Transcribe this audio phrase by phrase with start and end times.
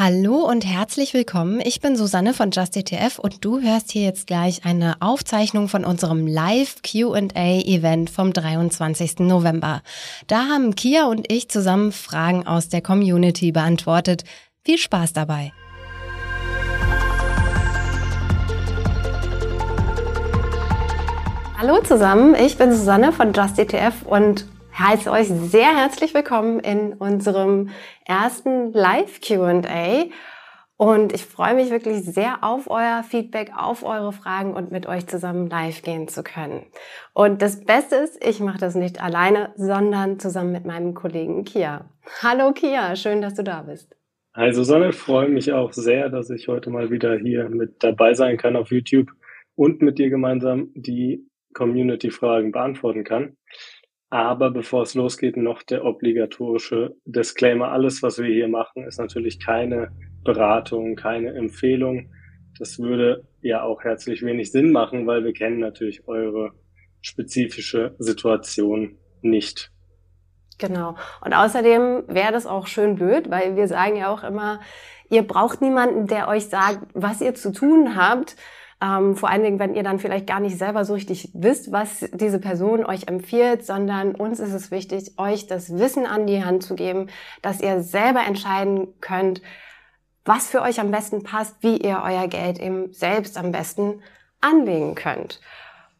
[0.00, 1.60] Hallo und herzlich willkommen.
[1.60, 6.28] Ich bin Susanne von JustETF und du hörst hier jetzt gleich eine Aufzeichnung von unserem
[6.28, 9.18] Live Q&A Event vom 23.
[9.18, 9.82] November.
[10.28, 14.22] Da haben Kia und ich zusammen Fragen aus der Community beantwortet.
[14.64, 15.52] Viel Spaß dabei.
[21.58, 24.46] Hallo zusammen, ich bin Susanne von JustETF und
[24.78, 27.70] heiße euch sehr herzlich willkommen in unserem
[28.06, 30.04] ersten Live Q&A.
[30.76, 35.08] Und ich freue mich wirklich sehr auf euer Feedback, auf eure Fragen und mit euch
[35.08, 36.62] zusammen live gehen zu können.
[37.12, 41.90] Und das Beste ist, ich mache das nicht alleine, sondern zusammen mit meinem Kollegen Kia.
[42.22, 43.96] Hallo Kia, schön, dass du da bist.
[44.36, 48.36] Hi Susanne, freue mich auch sehr, dass ich heute mal wieder hier mit dabei sein
[48.36, 49.10] kann auf YouTube
[49.56, 53.36] und mit dir gemeinsam die Community-Fragen beantworten kann.
[54.10, 57.72] Aber bevor es losgeht, noch der obligatorische Disclaimer.
[57.72, 59.90] Alles, was wir hier machen, ist natürlich keine
[60.24, 62.10] Beratung, keine Empfehlung.
[62.58, 66.52] Das würde ja auch herzlich wenig Sinn machen, weil wir kennen natürlich eure
[67.02, 69.70] spezifische Situation nicht.
[70.58, 70.96] Genau.
[71.24, 74.60] Und außerdem wäre das auch schön blöd, weil wir sagen ja auch immer,
[75.08, 78.36] ihr braucht niemanden, der euch sagt, was ihr zu tun habt,
[78.80, 82.08] ähm, vor allen Dingen, wenn ihr dann vielleicht gar nicht selber so richtig wisst, was
[82.12, 86.62] diese Person euch empfiehlt, sondern uns ist es wichtig, euch das Wissen an die Hand
[86.62, 87.08] zu geben,
[87.42, 89.42] dass ihr selber entscheiden könnt,
[90.24, 94.02] was für euch am besten passt, wie ihr euer Geld eben selbst am besten
[94.40, 95.40] anlegen könnt.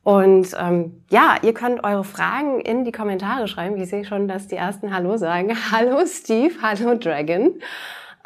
[0.04, 3.76] Und ähm, ja, ihr könnt eure Fragen in die Kommentare schreiben.
[3.76, 5.56] Ich sehe schon, dass die ersten Hallo sagen.
[5.72, 7.60] Hallo Steve, hallo Dragon.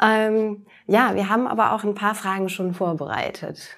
[0.01, 3.77] Ähm, ja, wir haben aber auch ein paar Fragen schon vorbereitet.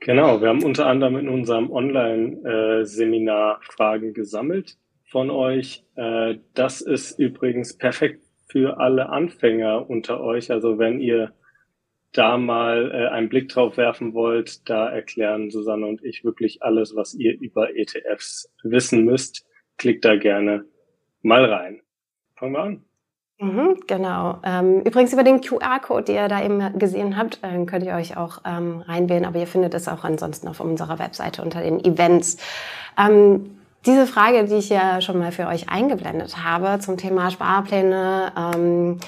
[0.00, 5.84] Genau, wir haben unter anderem in unserem Online-Seminar Fragen gesammelt von euch.
[5.94, 10.50] Äh, das ist übrigens perfekt für alle Anfänger unter euch.
[10.50, 11.34] Also wenn ihr
[12.12, 16.96] da mal äh, einen Blick drauf werfen wollt, da erklären Susanne und ich wirklich alles,
[16.96, 19.46] was ihr über ETFs wissen müsst.
[19.76, 20.64] Klickt da gerne
[21.20, 21.82] mal rein.
[22.36, 22.84] Fangen wir an.
[23.42, 24.38] Mhm, genau.
[24.44, 28.18] Ähm, übrigens über den QR-Code, den ihr da eben gesehen habt, äh, könnt ihr euch
[28.18, 32.36] auch ähm, reinwählen, aber ihr findet es auch ansonsten auf unserer Webseite unter den Events.
[32.98, 33.56] Ähm,
[33.86, 38.98] diese Frage, die ich ja schon mal für euch eingeblendet habe zum Thema Sparpläne, ähm,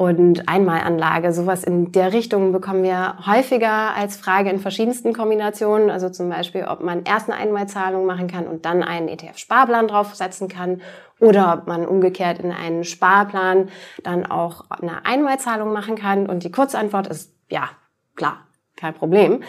[0.00, 1.30] und Einmalanlage.
[1.30, 5.90] Sowas in der Richtung bekommen wir häufiger als Frage in verschiedensten Kombinationen.
[5.90, 10.48] Also zum Beispiel, ob man erst eine Einmalzahlung machen kann und dann einen ETF-Sparplan draufsetzen
[10.48, 10.80] kann
[11.20, 13.68] oder ob man umgekehrt in einen Sparplan
[14.02, 16.26] dann auch eine Einmalzahlung machen kann.
[16.26, 17.68] Und die Kurzantwort ist ja,
[18.16, 18.38] klar,
[18.76, 19.42] kein Problem.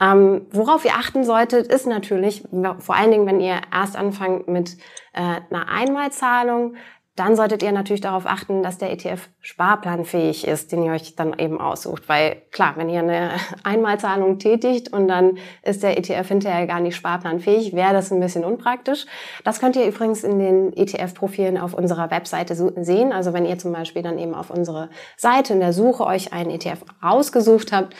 [0.00, 2.44] Ähm, worauf ihr achten solltet, ist natürlich,
[2.78, 4.78] vor allen Dingen, wenn ihr erst anfangt mit
[5.12, 5.20] äh,
[5.50, 6.76] einer Einmalzahlung,
[7.18, 11.38] dann solltet ihr natürlich darauf achten, dass der ETF sparplanfähig ist, den ihr euch dann
[11.38, 12.08] eben aussucht.
[12.08, 13.30] Weil klar, wenn ihr eine
[13.64, 18.44] Einmalzahlung tätigt und dann ist der ETF hinterher gar nicht sparplanfähig, wäre das ein bisschen
[18.44, 19.06] unpraktisch.
[19.44, 23.12] Das könnt ihr übrigens in den ETF-Profilen auf unserer Webseite sehen.
[23.12, 26.50] Also wenn ihr zum Beispiel dann eben auf unsere Seite in der Suche euch einen
[26.50, 27.94] ETF ausgesucht habt,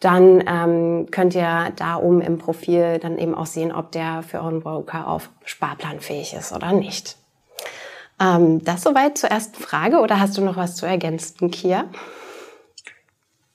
[0.00, 4.38] dann ähm, könnt ihr da oben im Profil dann eben auch sehen, ob der für
[4.38, 7.16] euren Broker auf sparplanfähig ist oder nicht.
[8.20, 11.90] Ähm, das soweit zur ersten Frage oder hast du noch was zu ergänzen, Kia?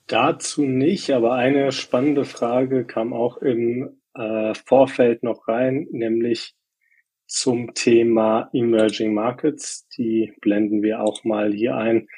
[0.06, 6.54] Dazu nicht, aber eine spannende Frage kam auch im äh, Vorfeld noch rein, nämlich
[7.26, 9.88] zum Thema Emerging Markets.
[9.96, 12.08] Die blenden wir auch mal hier ein.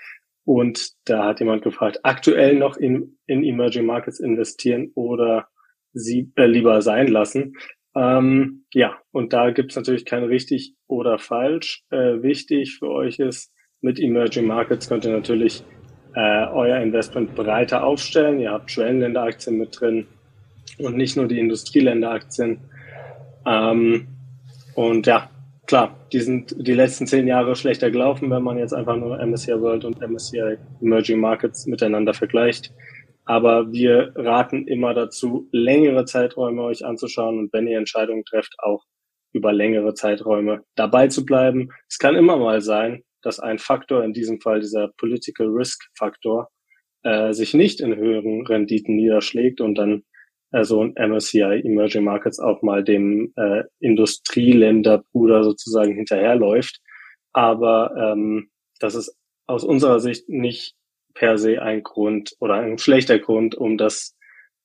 [0.45, 5.49] Und da hat jemand gefragt, aktuell noch in, in Emerging Markets investieren oder
[5.93, 7.55] sie äh, lieber sein lassen.
[7.97, 11.85] Ähm, ja, und da gibt's natürlich kein richtig oder falsch.
[11.91, 15.63] Äh, wichtig für euch ist, mit Emerging Markets könnt ihr natürlich
[16.15, 18.41] äh, euer Investment breiter aufstellen.
[18.41, 20.07] Ihr habt Schwellenländeraktien mit drin
[20.79, 22.61] und nicht nur die Industrieländeraktien.
[23.47, 24.09] Ähm,
[24.75, 25.31] und ja,
[25.67, 29.61] klar, die sind die letzten zehn Jahre schlechter gelaufen, wenn man jetzt einfach nur MSCI
[29.61, 32.73] World und MSCI Emerging Markets miteinander vergleicht.
[33.25, 38.85] Aber wir raten immer dazu, längere Zeiträume euch anzuschauen und wenn ihr Entscheidungen trefft, auch
[39.33, 41.71] über längere Zeiträume dabei zu bleiben.
[41.89, 46.51] Es kann immer mal sein, dass ein Faktor, in diesem Fall dieser Political Risk Faktor,
[47.03, 50.05] äh, sich nicht in höheren Renditen niederschlägt und dann
[50.53, 56.81] äh, so ein MSCI Emerging Markets auch mal dem äh, Industrieländerbruder sozusagen hinterherläuft.
[57.33, 59.17] Aber ähm, das ist
[59.47, 60.77] aus unserer Sicht nicht
[61.15, 64.17] per se ein Grund oder ein schlechter Grund, um das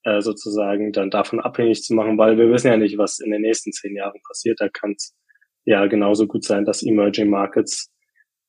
[0.03, 3.41] äh, sozusagen dann davon abhängig zu machen, weil wir wissen ja nicht, was in den
[3.41, 4.59] nächsten zehn Jahren passiert.
[4.59, 5.15] Da kann es
[5.65, 7.91] ja genauso gut sein, dass Emerging Markets,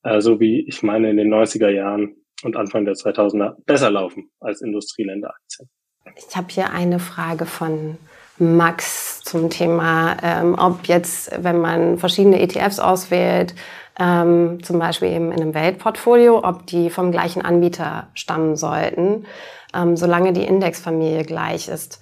[0.03, 4.31] äh, so wie ich meine in den 90er Jahren, und Anfang der 2000er besser laufen
[4.39, 5.69] als Industrieländeraktien.
[6.15, 7.97] Ich habe hier eine Frage von
[8.41, 13.53] Max zum Thema, ähm, ob jetzt, wenn man verschiedene ETFs auswählt,
[13.99, 19.25] ähm, zum Beispiel eben in einem Weltportfolio, ob die vom gleichen Anbieter stammen sollten,
[19.75, 22.01] ähm, solange die Indexfamilie gleich ist.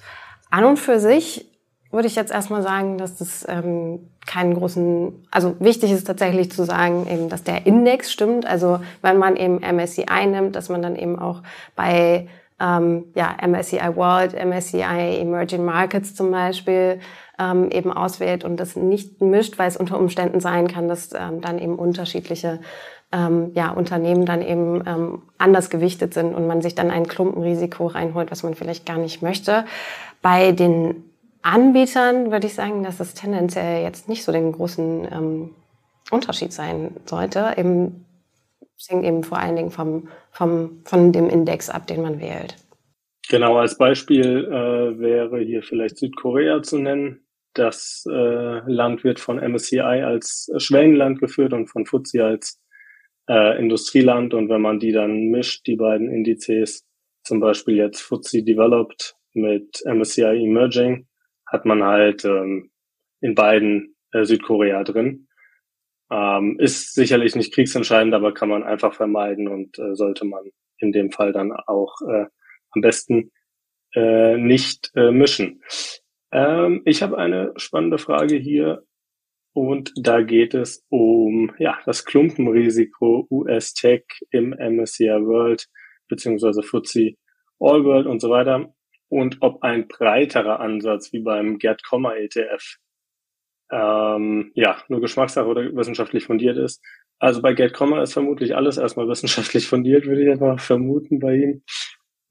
[0.49, 1.45] An und für sich
[1.91, 6.63] würde ich jetzt erstmal sagen, dass das ähm, keinen großen, also wichtig ist tatsächlich zu
[6.63, 8.45] sagen, eben, dass der Index stimmt.
[8.45, 11.41] Also wenn man eben MSCI nimmt, dass man dann eben auch
[11.75, 12.27] bei
[12.59, 16.99] ähm, ja, MSCI World, MSCI Emerging Markets zum Beispiel
[17.39, 21.41] ähm, eben auswählt und das nicht mischt, weil es unter Umständen sein kann, dass ähm,
[21.41, 22.59] dann eben unterschiedliche
[23.11, 27.87] ähm, ja, Unternehmen dann eben ähm, anders gewichtet sind und man sich dann ein Klumpenrisiko
[27.87, 29.65] reinholt, was man vielleicht gar nicht möchte.
[30.21, 31.03] Bei den
[31.41, 35.49] Anbietern würde ich sagen, dass es tendenziell jetzt nicht so den großen ähm,
[36.11, 37.53] Unterschied sein sollte.
[37.57, 38.05] Eben,
[38.79, 42.55] es hängt eben vor allen Dingen vom, vom, von dem Index ab, den man wählt.
[43.29, 47.25] Genau, als Beispiel äh, wäre hier vielleicht Südkorea zu nennen.
[47.53, 52.61] Das äh, Land wird von MSCI als Schwellenland geführt und von FTSE als
[53.27, 54.33] äh, Industrieland.
[54.33, 56.85] Und wenn man die dann mischt, die beiden Indizes,
[57.23, 61.05] zum Beispiel jetzt FTSE Developed mit MSCI Emerging,
[61.45, 62.71] hat man halt ähm,
[63.21, 65.27] in beiden äh, Südkorea drin.
[66.11, 70.43] Ähm, ist sicherlich nicht kriegsentscheidend, aber kann man einfach vermeiden und äh, sollte man
[70.79, 72.25] in dem Fall dann auch äh,
[72.71, 73.31] am besten
[73.93, 75.61] äh, nicht äh, mischen.
[76.31, 78.83] Ähm, ich habe eine spannende Frage hier
[79.53, 85.67] und da geht es um ja das Klumpenrisiko US Tech im MSCI World
[86.07, 87.15] beziehungsweise FTSE
[87.59, 88.73] All World und so weiter
[89.09, 92.77] und ob ein breiterer Ansatz wie beim Gerd Kommer ETF
[93.71, 96.81] ähm, ja nur Geschmackssache oder wissenschaftlich fundiert ist.
[97.19, 101.63] Also bei Gerd ist vermutlich alles erstmal wissenschaftlich fundiert, würde ich mal vermuten bei ihm.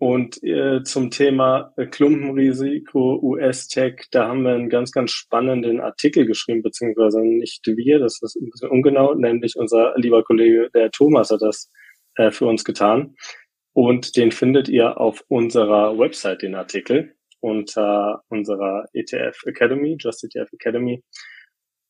[0.01, 6.63] Und äh, zum Thema Klumpenrisiko US-Tech, da haben wir einen ganz, ganz spannenden Artikel geschrieben,
[6.63, 11.43] beziehungsweise nicht wir, das ist ein bisschen ungenau, nämlich unser lieber Kollege, der Thomas, hat
[11.43, 11.69] das
[12.15, 13.17] äh, für uns getan.
[13.73, 20.53] Und den findet ihr auf unserer Website, den Artikel, unter unserer ETF Academy, Just ETF
[20.53, 21.03] Academy.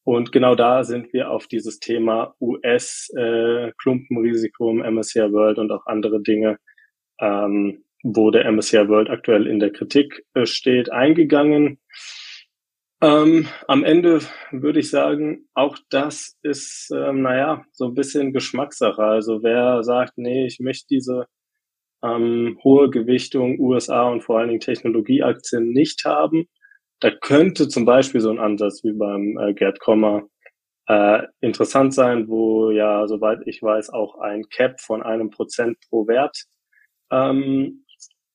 [0.04, 5.84] Und genau da sind wir auf dieses Thema US-Klumpenrisiko äh, im MSCI World und auch
[5.86, 6.58] andere Dinge
[7.20, 11.78] ähm, wo der MSCI World aktuell in der Kritik äh, steht, eingegangen.
[13.00, 14.20] Ähm, am Ende
[14.50, 19.02] würde ich sagen, auch das ist, ähm, naja, so ein bisschen Geschmackssache.
[19.02, 21.26] Also wer sagt, nee, ich möchte diese
[22.02, 26.46] ähm, hohe Gewichtung USA und vor allen Dingen Technologieaktien nicht haben,
[27.00, 30.24] da könnte zum Beispiel so ein Ansatz wie beim äh, Gerd Kommer
[30.88, 36.06] äh, interessant sein, wo ja, soweit ich weiß, auch ein Cap von einem Prozent pro
[36.08, 36.44] Wert
[37.10, 37.84] ähm,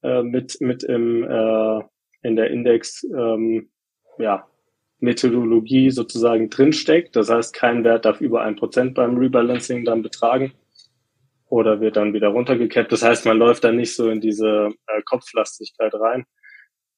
[0.02, 1.82] äh, mit, mit im, äh,
[2.22, 3.70] in der Index, ähm,
[4.18, 4.48] ja,
[5.00, 7.16] Methodologie sozusagen drinsteckt.
[7.18, 10.54] Das heißt, kein Wert darf über ein Prozent beim Rebalancing dann betragen
[11.54, 12.92] oder wird dann wieder runtergekappt.
[12.92, 16.26] Das heißt, man läuft dann nicht so in diese äh, Kopflastigkeit rein.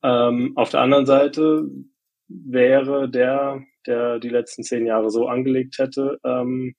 [0.02, 1.68] Ähm, auf der anderen Seite
[2.30, 6.74] wäre der, der die letzten zehn Jahre so angelegt hätte, ähm,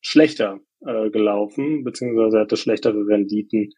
[0.00, 3.68] schlechter äh, gelaufen, beziehungsweise hätte schlechtere Renditen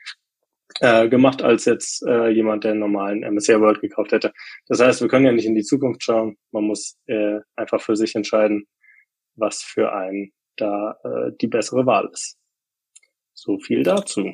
[0.78, 4.32] äh, gemacht als jetzt äh, jemand, der einen normalen MSCI World gekauft hätte.
[4.68, 6.36] Das heißt, wir können ja nicht in die Zukunft schauen.
[6.52, 8.68] Man muss äh, einfach für sich entscheiden,
[9.34, 12.38] was für einen da äh, die bessere Wahl ist.
[13.44, 14.32] So viel dazu.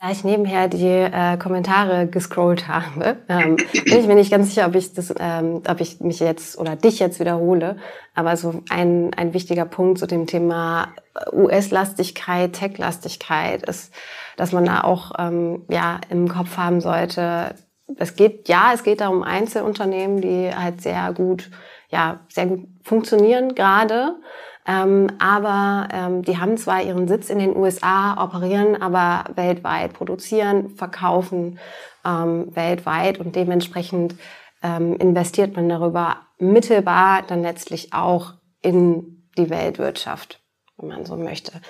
[0.00, 4.66] Da ich nebenher die äh, Kommentare gescrollt habe, ähm, bin ich mir nicht ganz sicher,
[4.66, 7.76] ob ich das, ähm, ob ich mich jetzt oder dich jetzt wiederhole.
[8.12, 10.92] Aber so ein, ein wichtiger Punkt zu dem Thema
[11.32, 13.94] US-Lastigkeit, Tech-Lastigkeit ist,
[14.36, 17.54] dass man da auch ähm, ja im Kopf haben sollte.
[17.96, 21.52] Es geht ja, es geht da um Einzelunternehmen, die halt sehr gut,
[21.88, 24.16] ja sehr gut funktionieren gerade.
[24.66, 30.70] Ähm, aber ähm, die haben zwar ihren Sitz in den USA, operieren aber weltweit, produzieren,
[30.70, 31.58] verkaufen
[32.04, 34.14] ähm, weltweit und dementsprechend
[34.62, 40.40] ähm, investiert man darüber mittelbar dann letztlich auch in die Weltwirtschaft,
[40.78, 41.60] wenn man so möchte.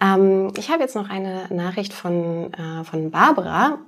[0.00, 3.78] Ähm, ich habe jetzt noch eine Nachricht von, äh, von Barbara.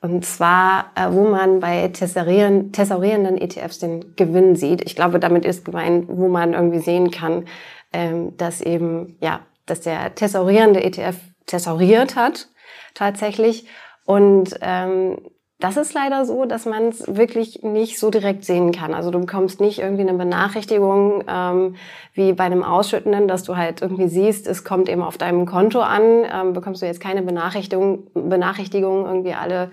[0.00, 4.82] Und zwar, äh, wo man bei thesaurieren, thesaurierenden ETFs den Gewinn sieht.
[4.82, 7.46] Ich glaube, damit ist gemeint, wo man irgendwie sehen kann,
[7.92, 11.16] ähm, dass eben, ja, dass der thesaurierende ETF
[11.46, 12.48] thesauriert hat,
[12.94, 13.66] tatsächlich.
[14.04, 15.18] Und ähm,
[15.60, 18.94] das ist leider so, dass man es wirklich nicht so direkt sehen kann.
[18.94, 21.74] Also du bekommst nicht irgendwie eine Benachrichtigung ähm,
[22.14, 25.80] wie bei einem Ausschüttenden, dass du halt irgendwie siehst, es kommt eben auf deinem Konto
[25.80, 26.24] an.
[26.32, 29.72] Ähm, bekommst du jetzt keine Benachrichtigung, Benachrichtigung irgendwie alle,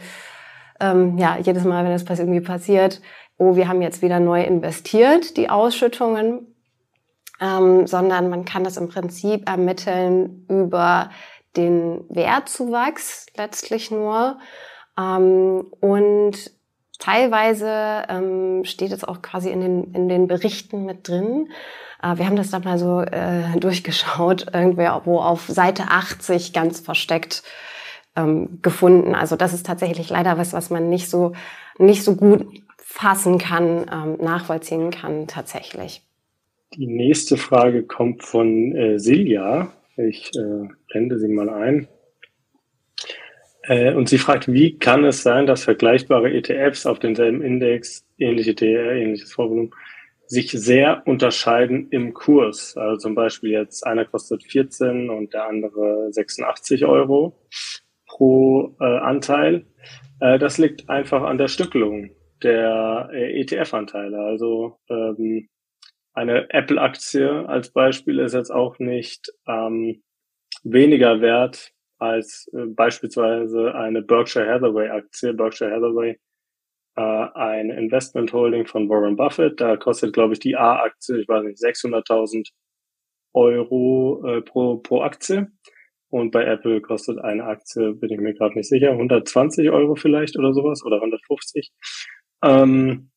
[0.80, 3.00] ähm, ja, jedes Mal, wenn das irgendwie passiert,
[3.38, 6.55] oh, wir haben jetzt wieder neu investiert, die Ausschüttungen,
[7.40, 11.10] ähm, sondern man kann das im Prinzip ermitteln über
[11.56, 14.40] den Wertzuwachs letztlich nur.
[14.98, 16.52] Ähm, und
[17.00, 21.50] teilweise ähm, steht es auch quasi in den, in den Berichten mit drin.
[22.02, 26.80] Äh, wir haben das dann mal so äh, durchgeschaut, irgendwer, wo auf Seite 80 ganz
[26.80, 27.44] versteckt
[28.16, 29.16] ähm, gefunden.
[29.16, 31.34] Also das ist tatsächlich leider was, was man nicht so,
[31.78, 36.02] nicht so gut fassen kann, ähm, nachvollziehen kann tatsächlich.
[36.74, 39.72] Die nächste Frage kommt von äh, Silja.
[39.98, 41.88] Ich äh, blende sie mal ein.
[43.64, 48.56] Äh, und sie fragt, wie kann es sein, dass vergleichbare ETFs auf denselben Index, ähnliche
[48.56, 49.72] TR, ähnliches Vorvolumen,
[50.28, 52.76] sich sehr unterscheiden im Kurs.
[52.78, 57.40] Also zum Beispiel jetzt einer kostet 14 und der andere 86 Euro
[58.08, 59.66] pro äh, Anteil.
[60.20, 62.12] Äh, das liegt einfach an der Stückelung
[62.44, 64.18] der äh, ETF-Anteile.
[64.20, 65.48] Also ähm,
[66.16, 70.02] eine Apple-Aktie als Beispiel ist jetzt auch nicht ähm,
[70.64, 75.34] weniger wert als äh, beispielsweise eine Berkshire Hathaway Aktie.
[75.34, 76.18] Berkshire Hathaway,
[76.96, 79.60] äh, ein Investment Holding von Warren Buffett.
[79.60, 82.50] Da kostet, glaube ich, die A-Aktie, ich weiß nicht, 600.000
[83.34, 85.48] Euro äh, pro, pro Aktie.
[86.10, 90.38] Und bei Apple kostet eine Aktie, bin ich mir gerade nicht sicher, 120 Euro vielleicht
[90.38, 91.72] oder sowas oder 150.
[92.44, 93.12] Ähm,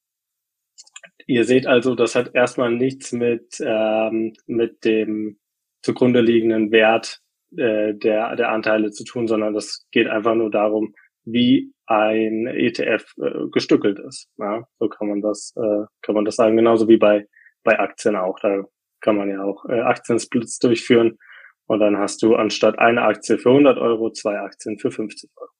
[1.28, 5.38] ihr seht also, das hat erstmal nichts mit, ähm, mit dem
[5.82, 7.20] zugrunde liegenden Wert
[7.56, 10.94] äh, der, der Anteile zu tun, sondern das geht einfach nur darum,
[11.24, 14.28] wie ein ETF äh, gestückelt ist.
[14.38, 16.56] Ja, so kann man das, äh, kann man das sagen.
[16.56, 17.26] Genauso wie bei,
[17.62, 18.40] bei Aktien auch.
[18.40, 18.64] Da
[19.00, 21.18] kann man ja auch äh, Aktiensplits durchführen.
[21.66, 25.50] Und dann hast du anstatt eine Aktie für 100 Euro zwei Aktien für 50 Euro.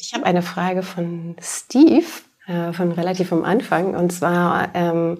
[0.00, 2.04] Ich habe eine Frage von Steve
[2.46, 3.94] äh, von relativ am Anfang.
[3.94, 5.18] Und zwar, ähm,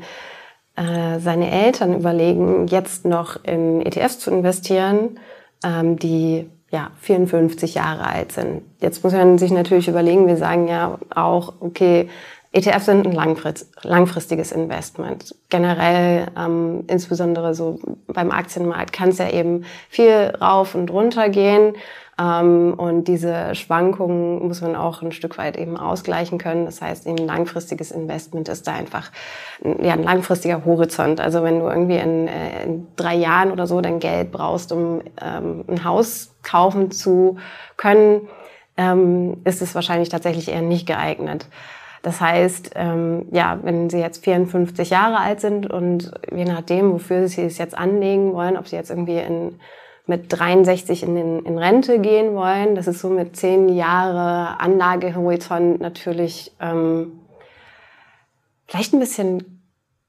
[0.77, 5.21] äh, seine Eltern überlegen, jetzt noch in ETFs zu investieren,
[5.65, 8.63] ähm, die ja 54 Jahre alt sind.
[8.81, 12.09] Jetzt muss man sich natürlich überlegen, wir sagen ja auch, okay,
[12.51, 13.13] ETFs sind ein
[13.83, 15.35] langfristiges Investment.
[15.49, 21.75] Generell, ähm, insbesondere so beim Aktienmarkt, kann es ja eben viel rauf und runter gehen.
[22.19, 26.65] Ähm, und diese Schwankungen muss man auch ein Stück weit eben ausgleichen können.
[26.65, 29.11] Das heißt, ein langfristiges Investment ist da einfach
[29.63, 31.21] ja, ein langfristiger Horizont.
[31.21, 35.01] Also wenn du irgendwie in, äh, in drei Jahren oder so dein Geld brauchst, um
[35.21, 37.39] ähm, ein Haus kaufen zu
[37.77, 38.29] können,
[38.77, 41.47] ähm, ist es wahrscheinlich tatsächlich eher nicht geeignet.
[42.03, 47.29] Das heißt, ähm, ja, wenn Sie jetzt 54 Jahre alt sind und je nachdem, wofür
[47.29, 49.59] Sie es jetzt anlegen wollen, ob Sie jetzt irgendwie in,
[50.07, 55.81] mit 63 in, den, in Rente gehen wollen, das ist so mit zehn Jahre Anlagehorizont
[55.81, 57.21] natürlich ähm,
[58.67, 59.55] vielleicht ein bisschen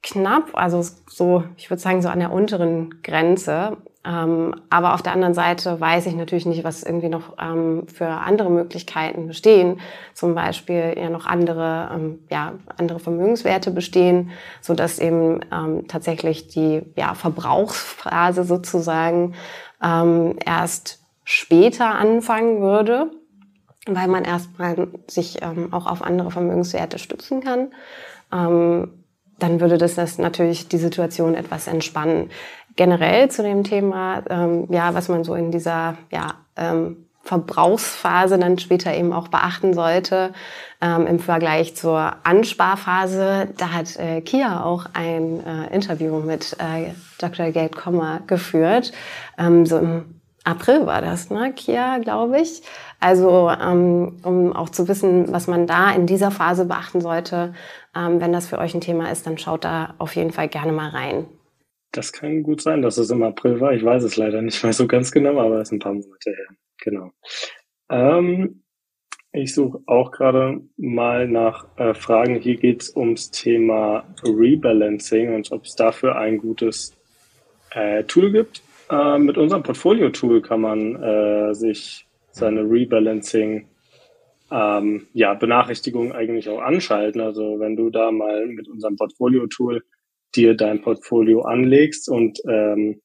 [0.02, 3.76] knapp, also so, ich würde sagen, so an der unteren Grenze.
[4.06, 8.06] Ähm, aber auf der anderen Seite weiß ich natürlich nicht, was irgendwie noch ähm, für
[8.06, 9.80] andere Möglichkeiten bestehen.
[10.14, 16.46] Zum Beispiel ja noch andere, ähm, ja, andere Vermögenswerte bestehen, so dass eben ähm, tatsächlich
[16.46, 19.34] die ja, Verbrauchsphase sozusagen
[19.82, 23.10] ähm, erst später anfangen würde,
[23.86, 27.68] weil man erstmal sich ähm, auch auf andere Vermögenswerte stützen kann.
[29.38, 32.30] dann würde das, das natürlich die Situation etwas entspannen
[32.76, 38.58] generell zu dem Thema, ähm, ja, was man so in dieser ja, ähm, Verbrauchsphase dann
[38.58, 40.32] später eben auch beachten sollte
[40.80, 43.48] ähm, im Vergleich zur Ansparphase.
[43.56, 47.50] Da hat äh, Kia auch ein äh, Interview mit äh, Dr.
[47.50, 48.92] Gerd Kommer geführt.
[49.38, 51.52] Ähm, so im April war das, ne?
[51.52, 52.62] Kia, glaube ich.
[53.00, 57.52] Also ähm, um auch zu wissen, was man da in dieser Phase beachten sollte,
[57.96, 60.70] ähm, wenn das für euch ein Thema ist, dann schaut da auf jeden Fall gerne
[60.70, 61.26] mal rein.
[61.90, 63.72] Das kann gut sein, dass es im April war.
[63.72, 66.30] Ich weiß es leider nicht mehr so ganz genau, aber es ist ein paar Monate
[66.30, 66.46] her.
[66.86, 67.10] Genau.
[67.90, 68.62] Ähm,
[69.32, 72.36] ich suche auch gerade mal nach äh, Fragen.
[72.36, 76.96] Hier geht es ums Thema Rebalancing und ob es dafür ein gutes
[77.72, 78.62] äh, Tool gibt.
[78.88, 83.66] Äh, mit unserem Portfolio-Tool kann man äh, sich seine Rebalancing
[84.52, 87.20] ähm, ja, Benachrichtigungen eigentlich auch anschalten.
[87.20, 89.82] Also wenn du da mal mit unserem Portfolio-Tool
[90.36, 93.02] dir dein Portfolio anlegst und ähm,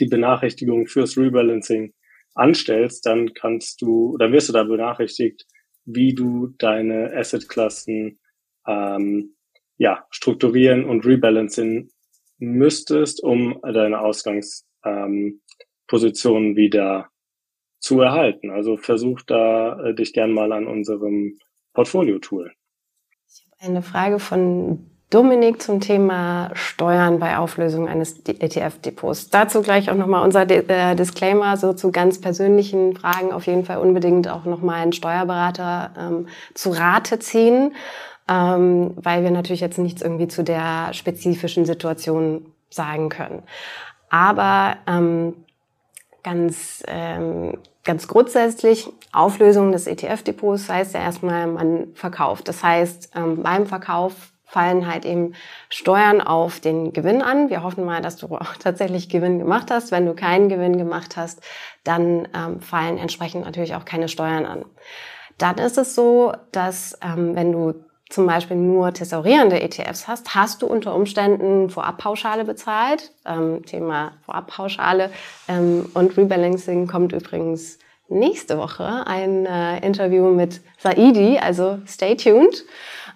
[0.00, 1.92] die Benachrichtigung fürs Rebalancing
[2.34, 5.46] anstellst, dann kannst du, oder wirst du da benachrichtigt,
[5.84, 8.18] wie du deine Assetklassen
[8.66, 9.36] ähm,
[9.76, 11.90] ja, strukturieren und rebalancen
[12.38, 17.08] müsstest, um deine Ausgangsposition ähm, wieder
[17.80, 18.50] zu erhalten.
[18.50, 21.38] Also versuch da äh, dich gern mal an unserem
[21.74, 22.52] Portfolio-Tool.
[23.28, 29.28] Ich habe eine Frage von Dominik zum Thema Steuern bei Auflösung eines ETF-Depots.
[29.28, 33.76] Dazu gleich auch nochmal unser äh, Disclaimer, so zu ganz persönlichen Fragen auf jeden Fall
[33.76, 37.74] unbedingt auch nochmal einen Steuerberater ähm, zu Rate ziehen,
[38.26, 43.42] ähm, weil wir natürlich jetzt nichts irgendwie zu der spezifischen Situation sagen können.
[44.08, 45.34] Aber ähm,
[46.22, 52.48] ganz, ähm, ganz grundsätzlich, Auflösung des ETF-Depots heißt ja erstmal, man verkauft.
[52.48, 55.34] Das heißt, ähm, beim Verkauf fallen halt eben
[55.70, 57.48] Steuern auf den Gewinn an.
[57.48, 59.90] Wir hoffen mal, dass du auch tatsächlich Gewinn gemacht hast.
[59.90, 61.40] Wenn du keinen Gewinn gemacht hast,
[61.84, 64.66] dann ähm, fallen entsprechend natürlich auch keine Steuern an.
[65.38, 67.74] Dann ist es so, dass ähm, wenn du
[68.10, 73.10] zum Beispiel nur thesaurierende ETFs hast, hast du unter Umständen Vorabpauschale bezahlt.
[73.24, 75.10] Ähm, Thema Vorabpauschale
[75.48, 77.78] ähm, und Rebalancing kommt übrigens
[78.08, 82.64] nächste Woche ein äh, Interview mit Saidi, also stay tuned.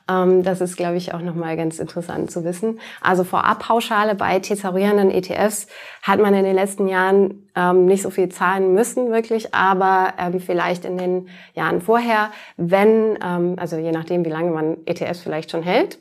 [0.08, 2.80] Ähm, das ist, glaube ich, auch nochmal ganz interessant zu wissen.
[3.00, 5.66] Also Vorabpauschale bei tesaurierenden ETFs
[6.02, 10.40] hat man in den letzten Jahren ähm, nicht so viel zahlen müssen, wirklich, aber ähm,
[10.40, 15.62] vielleicht in den Jahren vorher, wenn, also je nachdem, wie lange man ETFs vielleicht schon
[15.62, 15.98] hält.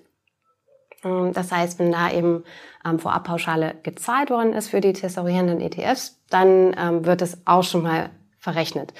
[1.34, 2.44] Das heißt, wenn da eben
[2.86, 7.84] ähm, Vorabpauschale gezahlt worden ist für die tesaurierenden ETFs, dann ähm, wird es auch schon
[7.84, 8.10] mal
[8.40, 8.94] verrechnet.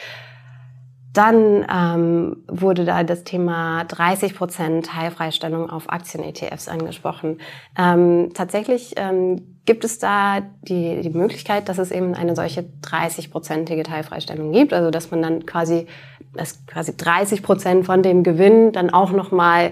[1.16, 7.40] Dann ähm, wurde da das Thema 30 Prozent Teilfreistellung auf Aktien-ETFs angesprochen.
[7.80, 13.84] Ähm, tatsächlich ähm, gibt es da die, die Möglichkeit, dass es eben eine solche 30-prozentige
[13.84, 15.88] Teilfreistellung gibt, also dass man dann quasi,
[16.34, 19.72] dass quasi 30 Prozent von dem Gewinn dann auch nochmal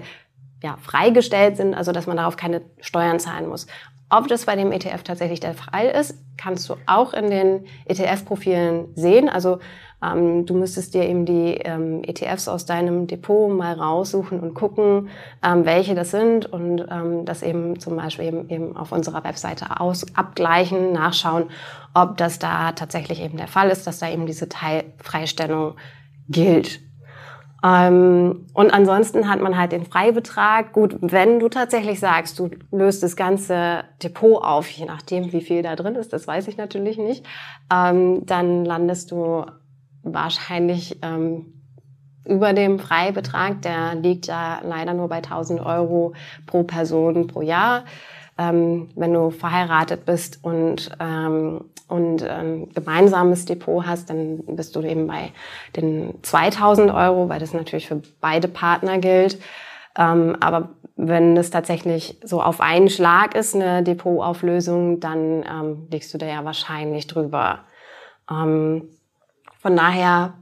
[0.62, 3.66] ja, freigestellt sind, also dass man darauf keine Steuern zahlen muss.
[4.08, 8.94] Ob das bei dem ETF tatsächlich der Fall ist, kannst du auch in den ETF-Profilen
[8.94, 9.28] sehen.
[9.28, 9.58] Also
[10.04, 15.08] ähm, du müsstest dir eben die ähm, ETFs aus deinem Depot mal raussuchen und gucken,
[15.42, 19.80] ähm, welche das sind und ähm, das eben zum Beispiel eben, eben auf unserer Webseite
[19.80, 21.44] aus abgleichen, nachschauen,
[21.94, 25.74] ob das da tatsächlich eben der Fall ist, dass da eben diese Teilfreistellung
[26.28, 26.80] gilt.
[27.64, 30.74] Ähm, und ansonsten hat man halt den Freibetrag.
[30.74, 35.62] Gut, wenn du tatsächlich sagst, du löst das ganze Depot auf, je nachdem, wie viel
[35.62, 37.24] da drin ist, das weiß ich natürlich nicht,
[37.72, 39.46] ähm, dann landest du
[40.04, 41.54] wahrscheinlich ähm,
[42.24, 43.62] über dem Freibetrag.
[43.62, 46.14] Der liegt ja leider nur bei 1000 Euro
[46.46, 47.84] pro Person pro Jahr.
[48.36, 54.82] Ähm, wenn du verheiratet bist und, ähm, und ein gemeinsames Depot hast, dann bist du
[54.82, 55.30] eben bei
[55.76, 59.38] den 2000 Euro, weil das natürlich für beide Partner gilt.
[59.96, 66.12] Ähm, aber wenn es tatsächlich so auf einen Schlag ist, eine Depotauflösung, dann ähm, liegst
[66.14, 67.60] du da ja wahrscheinlich drüber.
[68.28, 68.88] Ähm,
[69.64, 70.34] von daher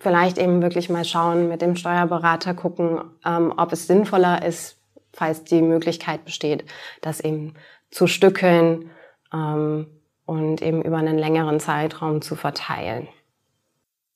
[0.00, 4.82] vielleicht eben wirklich mal schauen, mit dem Steuerberater gucken, ähm, ob es sinnvoller ist,
[5.12, 6.64] falls die Möglichkeit besteht,
[7.00, 7.54] das eben
[7.92, 8.90] zu stückeln
[9.32, 9.86] ähm,
[10.26, 13.06] und eben über einen längeren Zeitraum zu verteilen.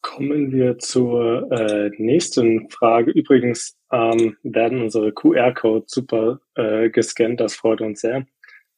[0.02, 3.12] Kommen wir zur äh, nächsten Frage.
[3.12, 7.38] Übrigens ähm, werden unsere QR-Codes super äh, gescannt.
[7.38, 8.26] Das freut uns sehr.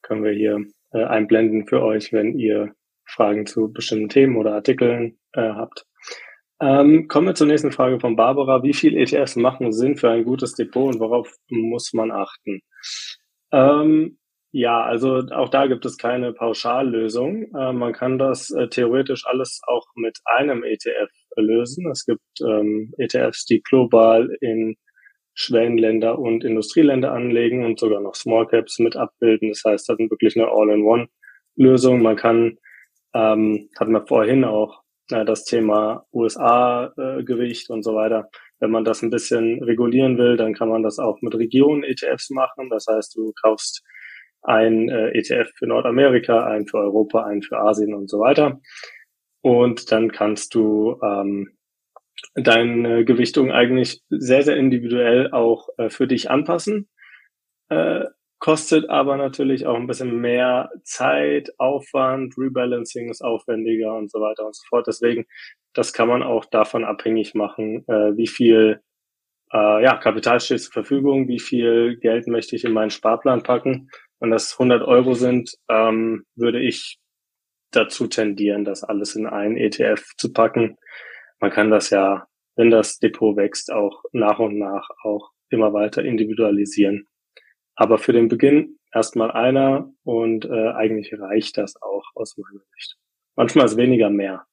[0.03, 0.63] Können wir hier
[0.93, 5.85] äh, einblenden für euch, wenn ihr Fragen zu bestimmten Themen oder Artikeln äh, habt.
[6.61, 8.61] Ähm, kommen wir zur nächsten Frage von Barbara.
[8.63, 12.61] Wie viel ETFs machen Sinn für ein gutes Depot und worauf muss man achten?
[13.51, 14.19] Ähm,
[14.51, 17.47] ja, also auch da gibt es keine Pauschallösung.
[17.55, 21.89] Äh, man kann das äh, theoretisch alles auch mit einem ETF lösen.
[21.89, 24.75] Es gibt ähm, ETFs, die global in
[25.33, 29.49] Schwellenländer und Industrieländer anlegen und sogar noch Small Caps mit abbilden.
[29.49, 32.01] Das heißt, das ist wirklich eine All-in-One-Lösung.
[32.01, 32.57] Man kann
[33.13, 34.80] ähm, hatten wir vorhin auch
[35.11, 38.29] das Thema USA-Gewicht äh, und so weiter.
[38.59, 42.69] Wenn man das ein bisschen regulieren will, dann kann man das auch mit Regionen-ETFs machen.
[42.69, 43.83] Das heißt, du kaufst
[44.43, 48.59] ein äh, ETF für Nordamerika, ein für Europa, ein für Asien und so weiter.
[49.41, 51.57] Und dann kannst du ähm,
[52.35, 56.89] deine Gewichtung eigentlich sehr, sehr individuell auch äh, für dich anpassen.
[57.69, 58.05] Äh,
[58.41, 64.45] kostet aber natürlich auch ein bisschen mehr Zeit, Aufwand, Rebalancing ist aufwendiger und so weiter
[64.45, 64.87] und so fort.
[64.87, 65.25] Deswegen,
[65.73, 68.81] das kann man auch davon abhängig machen, äh, wie viel
[69.53, 73.89] äh, ja, Kapital steht zur Verfügung, wie viel Geld möchte ich in meinen Sparplan packen.
[74.19, 76.99] Wenn das 100 Euro sind, ähm, würde ich
[77.71, 80.77] dazu tendieren, das alles in einen ETF zu packen.
[81.39, 86.03] Man kann das ja wenn das Depot wächst, auch nach und nach auch immer weiter
[86.03, 87.07] individualisieren.
[87.81, 92.95] Aber für den Beginn erstmal einer und äh, eigentlich reicht das auch aus meiner Sicht.
[93.35, 94.45] Manchmal ist weniger mehr.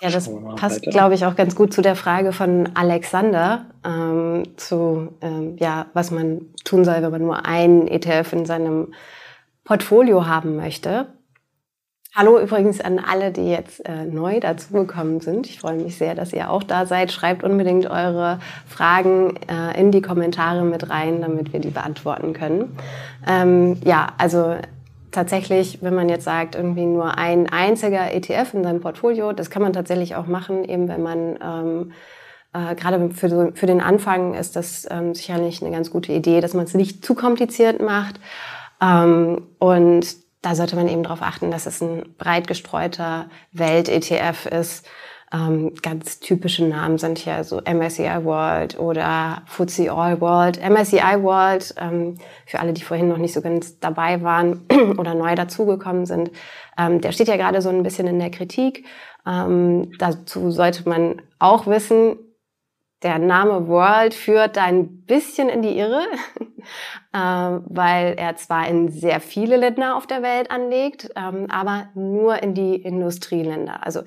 [0.00, 5.18] Ja, das passt, glaube ich, auch ganz gut zu der Frage von Alexander, ähm, zu,
[5.20, 8.94] ähm, ja, was man tun soll, wenn man nur einen ETF in seinem
[9.64, 11.08] Portfolio haben möchte.
[12.18, 15.46] Hallo übrigens an alle, die jetzt äh, neu dazugekommen sind.
[15.46, 17.12] Ich freue mich sehr, dass ihr auch da seid.
[17.12, 22.74] Schreibt unbedingt eure Fragen äh, in die Kommentare mit rein, damit wir die beantworten können.
[23.28, 24.56] Ähm, ja, also
[25.10, 29.60] tatsächlich, wenn man jetzt sagt, irgendwie nur ein einziger ETF in seinem Portfolio, das kann
[29.60, 31.92] man tatsächlich auch machen, eben wenn man ähm,
[32.54, 36.54] äh, gerade für, für den Anfang ist das ähm, sicherlich eine ganz gute Idee, dass
[36.54, 38.18] man es nicht zu kompliziert macht.
[38.80, 44.86] Ähm, und da sollte man eben darauf achten, dass es ein breit gestreuter Welt-ETF ist
[45.32, 50.60] ähm, ganz typische Namen sind hier so MSCI World oder FTSE All World.
[50.62, 52.14] MSCI World, ähm,
[52.46, 54.66] für alle, die vorhin noch nicht so ganz dabei waren
[54.98, 56.30] oder neu dazugekommen sind,
[56.78, 58.84] ähm, der steht ja gerade so ein bisschen in der Kritik.
[59.26, 62.16] Ähm, dazu sollte man auch wissen,
[63.06, 66.02] der Name World führt ein bisschen in die Irre,
[67.12, 72.42] äh, weil er zwar in sehr viele Länder auf der Welt anlegt, ähm, aber nur
[72.42, 73.86] in die Industrieländer.
[73.86, 74.00] Also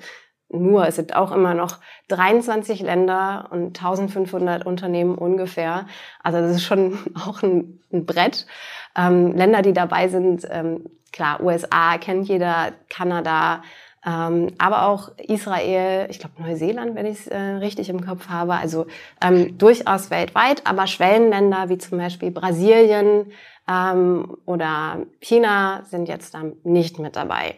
[0.50, 5.86] nur, es sind auch immer noch 23 Länder und 1500 Unternehmen ungefähr.
[6.22, 8.46] Also das ist schon auch ein, ein Brett.
[8.94, 13.62] Ähm, Länder, die dabei sind, ähm, klar, USA kennt jeder, Kanada,
[14.04, 18.54] ähm, aber auch Israel, ich glaube Neuseeland, wenn ich es äh, richtig im Kopf habe.
[18.54, 18.86] Also
[19.20, 23.32] ähm, durchaus weltweit, aber Schwellenländer wie zum Beispiel Brasilien
[23.68, 27.56] ähm, oder China sind jetzt da nicht mit dabei.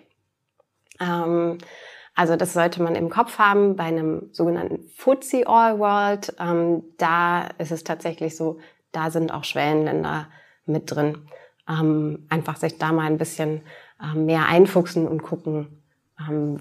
[1.00, 1.59] Ähm,
[2.14, 6.35] also das sollte man im Kopf haben bei einem sogenannten FTSE All World.
[6.40, 8.59] Ähm, da ist es tatsächlich so,
[8.90, 10.26] da sind auch Schwellenländer
[10.66, 11.28] mit drin.
[11.68, 13.62] Ähm, einfach sich da mal ein bisschen
[14.02, 15.82] ähm, mehr einfuchsen und gucken,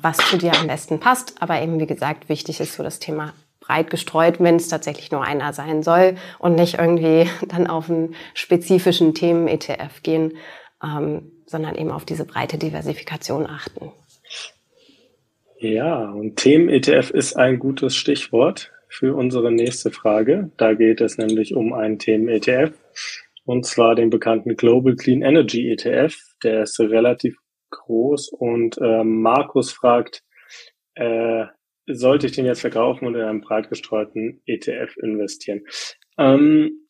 [0.01, 1.35] was zu dir am besten passt.
[1.39, 5.23] Aber eben, wie gesagt, wichtig ist so das Thema breit gestreut, wenn es tatsächlich nur
[5.23, 10.33] einer sein soll und nicht irgendwie dann auf einen spezifischen Themen-ETF gehen,
[10.83, 13.91] ähm, sondern eben auf diese breite Diversifikation achten.
[15.59, 20.49] Ja, und Themen-ETF ist ein gutes Stichwort für unsere nächste Frage.
[20.57, 22.73] Da geht es nämlich um einen Themen-ETF
[23.45, 26.15] und zwar den bekannten Global Clean Energy ETF.
[26.43, 27.37] Der ist relativ
[27.71, 30.23] groß und äh, Markus fragt,
[30.95, 31.45] äh,
[31.87, 35.61] sollte ich den jetzt verkaufen und in einen breit gestreuten ETF investieren?
[36.17, 36.87] Ähm,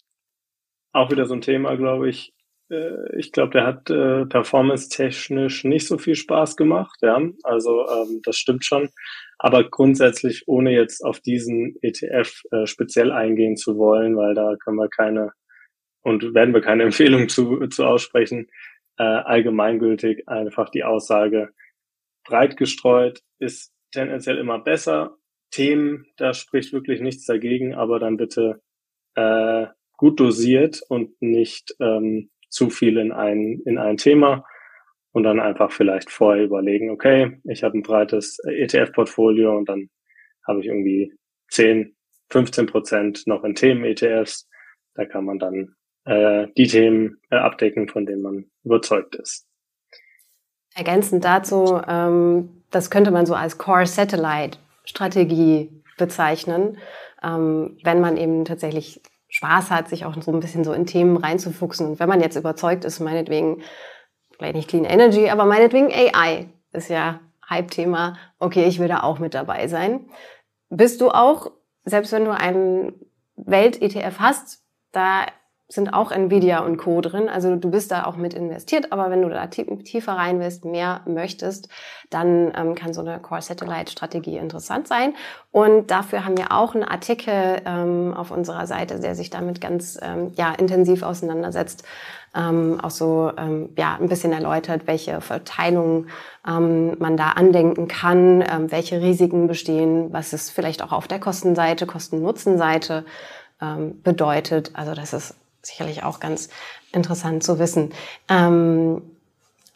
[0.91, 2.33] auch wieder so ein Thema, glaube ich,
[2.71, 7.21] äh, ich glaube, der hat äh, performance-technisch nicht so viel Spaß gemacht, ja.
[7.43, 8.89] Also ähm, das stimmt schon.
[9.37, 14.77] Aber grundsätzlich, ohne jetzt auf diesen ETF äh, speziell eingehen zu wollen, weil da können
[14.77, 15.31] wir keine
[16.03, 18.47] und werden wir keine Empfehlung zu, zu aussprechen,
[19.01, 21.49] äh, allgemeingültig einfach die Aussage,
[22.23, 25.17] breit gestreut ist tendenziell immer besser.
[25.49, 28.61] Themen, da spricht wirklich nichts dagegen, aber dann bitte
[29.15, 29.65] äh,
[29.97, 34.45] gut dosiert und nicht ähm, zu viel in ein, in ein Thema
[35.13, 39.89] und dann einfach vielleicht vorher überlegen, okay, ich habe ein breites ETF-Portfolio und dann
[40.47, 41.11] habe ich irgendwie
[41.49, 41.95] 10,
[42.29, 44.47] 15 Prozent noch in Themen-ETFs.
[44.93, 49.47] Da kann man dann äh, die Themen äh, abdecken, von denen man überzeugt ist.
[50.73, 56.77] Ergänzend dazu, ähm, das könnte man so als Core Satellite Strategie bezeichnen,
[57.21, 61.17] ähm, wenn man eben tatsächlich Spaß hat, sich auch so ein bisschen so in Themen
[61.17, 61.87] reinzufuchsen.
[61.87, 63.61] Und wenn man jetzt überzeugt ist, meinetwegen,
[64.35, 68.17] vielleicht nicht Clean Energy, aber meinetwegen AI ist ja Hype-Thema.
[68.39, 70.09] Okay, ich will da auch mit dabei sein.
[70.69, 71.51] Bist du auch,
[71.85, 72.93] selbst wenn du einen
[73.35, 75.25] Welt-ETF hast, da
[75.71, 76.99] sind auch Nvidia und Co.
[77.01, 77.29] drin.
[77.29, 81.01] Also du bist da auch mit investiert, aber wenn du da tiefer rein willst, mehr
[81.05, 81.69] möchtest,
[82.09, 85.13] dann ähm, kann so eine Core-Satellite-Strategie interessant sein.
[85.51, 89.97] Und dafür haben wir auch einen Artikel ähm, auf unserer Seite, der sich damit ganz
[90.01, 91.83] ähm, ja, intensiv auseinandersetzt.
[92.33, 96.09] Ähm, auch so ähm, ja ein bisschen erläutert, welche Verteilungen
[96.47, 101.19] ähm, man da andenken kann, ähm, welche Risiken bestehen, was es vielleicht auch auf der
[101.19, 103.03] Kostenseite, Kosten-Nutzen-Seite
[103.61, 104.71] ähm, bedeutet.
[104.73, 106.49] Also das ist sicherlich auch ganz
[106.91, 107.93] interessant zu wissen.
[108.29, 109.01] Ähm,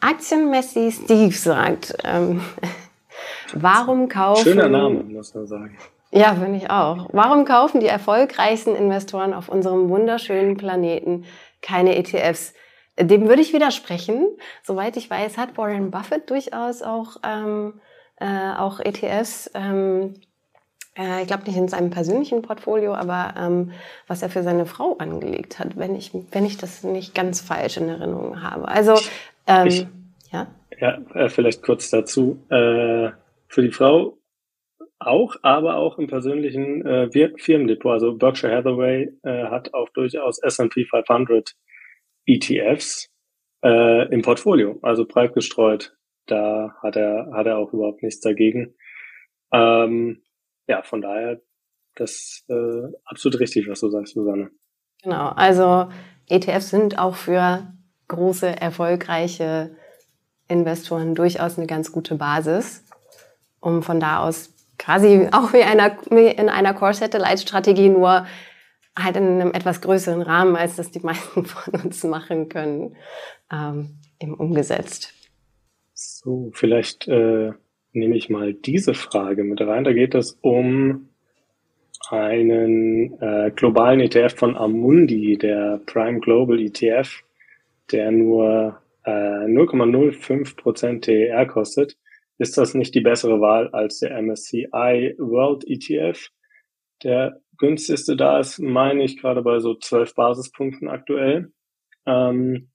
[0.00, 2.42] Aktienmessi Steve sagt, ähm,
[3.54, 4.42] warum kaufen...
[4.44, 5.78] Schöner Name, muss man sagen.
[6.12, 7.08] Ja, finde ich auch.
[7.12, 11.24] Warum kaufen die erfolgreichsten Investoren auf unserem wunderschönen Planeten
[11.62, 12.54] keine ETFs?
[12.98, 14.26] Dem würde ich widersprechen.
[14.62, 17.80] Soweit ich weiß, hat Warren Buffett durchaus auch, ähm,
[18.18, 19.50] äh, auch ETFs.
[19.54, 20.14] Ähm,
[20.96, 23.72] Äh, ich glaube nicht in seinem persönlichen Portfolio, aber ähm,
[24.06, 27.76] was er für seine Frau angelegt hat, wenn ich, wenn ich das nicht ganz falsch
[27.76, 28.68] in Erinnerung habe.
[28.68, 28.94] Also,
[29.46, 29.86] ähm, ich,
[30.32, 30.46] ja.
[30.78, 32.44] Ja, äh, vielleicht kurz dazu.
[32.50, 33.10] Äh,
[33.48, 34.18] für die Frau
[34.98, 37.92] auch, aber auch im persönlichen äh, Firmendepot.
[37.92, 41.54] Also Berkshire Hathaway äh, hat auch durchaus S&P 500
[42.26, 43.08] ETFs
[43.62, 45.96] äh, im Portfolio, also breit gestreut.
[46.26, 48.74] Da hat er hat er auch überhaupt nichts dagegen.
[49.52, 50.22] Ähm,
[50.66, 51.40] ja, von daher
[51.94, 54.50] das äh, absolut richtig, was du sagst, Susanne.
[55.02, 55.88] Genau, also
[56.28, 57.72] ETFs sind auch für
[58.08, 59.76] große, erfolgreiche
[60.48, 62.84] Investoren durchaus eine ganz gute Basis,
[63.60, 68.26] um von da aus quasi auch wie, einer, wie in einer Core-Satellite-Strategie nur
[68.98, 72.96] halt in einem etwas größeren Rahmen, als das die meisten von uns machen können,
[73.52, 75.12] ähm, eben umgesetzt.
[75.92, 77.52] So, vielleicht äh,
[77.96, 79.84] nehme ich mal diese Frage mit rein.
[79.84, 81.08] Da geht es um
[82.10, 87.22] einen äh, globalen ETF von Amundi, der Prime Global ETF,
[87.90, 91.96] der nur äh, 0,05% TER kostet.
[92.38, 96.28] Ist das nicht die bessere Wahl als der MSCI World ETF?
[97.02, 101.50] Der günstigste da ist, meine ich, gerade bei so 12 Basispunkten aktuell.
[102.06, 102.68] Ähm,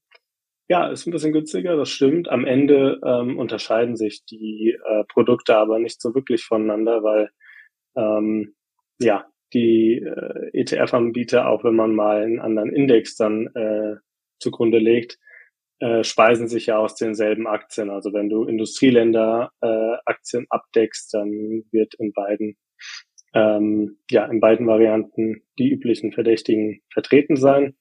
[0.71, 2.29] ja, ist ein bisschen günstiger, das stimmt.
[2.29, 7.29] Am Ende ähm, unterscheiden sich die äh, Produkte aber nicht so wirklich voneinander, weil
[7.97, 8.55] ähm,
[8.97, 13.97] ja, die äh, ETF-Anbieter, auch wenn man mal einen anderen Index dann äh,
[14.39, 15.19] zugrunde legt,
[15.79, 17.89] äh, speisen sich ja aus denselben Aktien.
[17.89, 22.55] Also wenn du Industrieländer äh, Aktien abdeckst, dann wird in beiden
[23.33, 27.75] ähm, ja in beiden Varianten die üblichen Verdächtigen vertreten sein.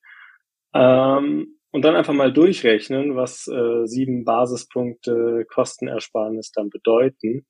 [0.75, 7.47] Ähm, und dann einfach mal durchrechnen, was äh, sieben Basispunkte Kostenersparnis dann bedeuten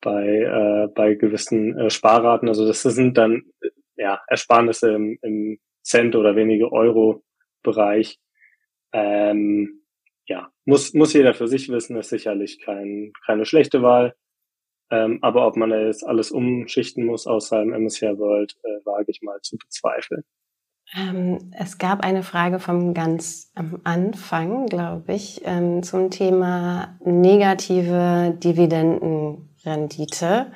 [0.00, 2.48] bei, äh, bei gewissen äh, Sparraten.
[2.48, 7.22] Also das sind dann äh, ja, Ersparnisse im, im Cent oder wenige Euro
[7.62, 8.18] Bereich.
[8.92, 9.82] Ähm,
[10.26, 14.14] ja, muss, muss jeder für sich wissen, ist sicherlich kein, keine schlechte Wahl.
[14.90, 19.22] Ähm, aber ob man jetzt alles umschichten muss außer im MSCI World, äh, wage ich
[19.22, 20.24] mal zu bezweifeln.
[20.96, 28.34] Ähm, es gab eine Frage vom ganz am Anfang, glaube ich, ähm, zum Thema negative
[28.42, 30.46] Dividendenrendite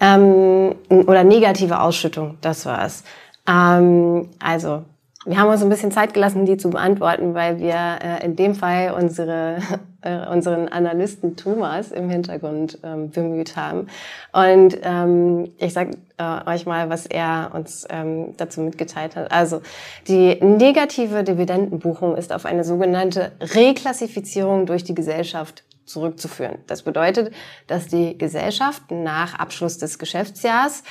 [0.00, 2.38] ähm, oder negative Ausschüttung.
[2.40, 3.04] Das war's.
[3.48, 4.84] Ähm, also
[5.26, 8.54] wir haben uns ein bisschen Zeit gelassen, die zu beantworten, weil wir äh, in dem
[8.54, 9.58] Fall unsere,
[10.02, 13.88] äh, unseren Analysten Thomas im Hintergrund ähm, bemüht haben.
[14.32, 19.32] Und ähm, ich sage äh, euch mal, was er uns ähm, dazu mitgeteilt hat.
[19.32, 19.62] Also
[20.06, 26.58] die negative Dividendenbuchung ist auf eine sogenannte Reklassifizierung durch die Gesellschaft zurückzuführen.
[26.66, 27.32] Das bedeutet,
[27.66, 30.82] dass die Gesellschaft nach Abschluss des Geschäftsjahrs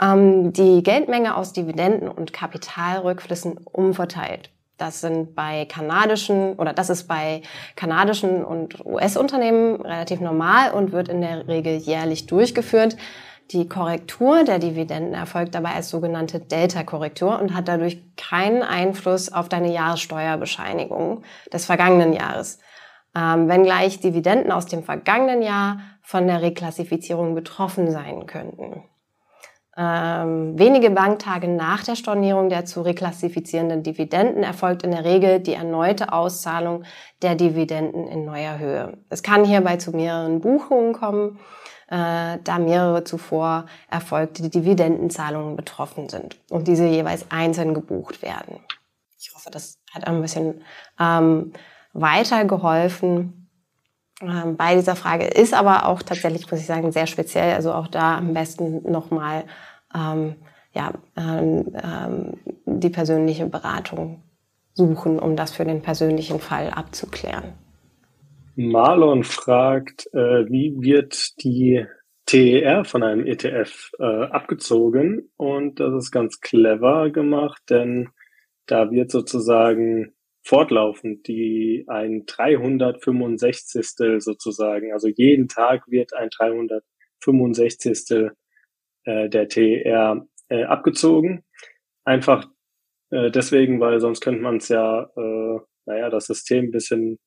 [0.00, 4.50] ähm, die Geldmenge aus Dividenden und Kapitalrückflüssen umverteilt.
[4.78, 7.42] Das sind bei kanadischen oder das ist bei
[7.74, 12.96] kanadischen und US-Unternehmen relativ normal und wird in der Regel jährlich durchgeführt.
[13.50, 19.48] Die Korrektur der Dividenden erfolgt dabei als sogenannte Delta-Korrektur und hat dadurch keinen Einfluss auf
[19.48, 22.60] deine Jahressteuerbescheinigung des vergangenen Jahres.
[23.16, 28.84] Ähm, wenngleich Dividenden aus dem vergangenen Jahr von der Reklassifizierung betroffen sein könnten.
[29.80, 35.54] Ähm, wenige Banktage nach der Stornierung der zu reklassifizierenden Dividenden erfolgt in der Regel die
[35.54, 36.82] erneute Auszahlung
[37.22, 38.98] der Dividenden in neuer Höhe.
[39.08, 41.38] Es kann hierbei zu mehreren Buchungen kommen,
[41.86, 48.58] äh, da mehrere zuvor erfolgte Dividendenzahlungen betroffen sind und diese jeweils einzeln gebucht werden.
[49.16, 50.62] Ich hoffe, das hat ein bisschen
[50.98, 51.52] ähm,
[51.92, 53.37] weitergeholfen
[54.22, 55.26] ähm, bei dieser Frage.
[55.26, 57.54] Ist aber auch tatsächlich, muss ich sagen, sehr speziell.
[57.54, 59.44] Also auch da am besten nochmal
[59.94, 60.36] ähm,
[60.72, 62.32] ja, ähm, ähm,
[62.66, 64.22] die persönliche Beratung
[64.74, 67.54] suchen, um das für den persönlichen Fall abzuklären.
[68.54, 71.86] Marlon fragt, äh, wie wird die
[72.26, 75.30] TER von einem ETF äh, abgezogen?
[75.36, 78.08] Und das ist ganz clever gemacht, denn
[78.66, 80.12] da wird sozusagen
[80.48, 83.86] fortlaufend die ein 365.
[84.18, 88.30] sozusagen, also jeden Tag wird ein 365
[89.04, 91.44] äh, der TR äh, abgezogen.
[92.04, 92.46] Einfach
[93.10, 95.10] äh, deswegen, weil sonst könnte man es ja,
[95.84, 97.18] naja, das System ein bisschen,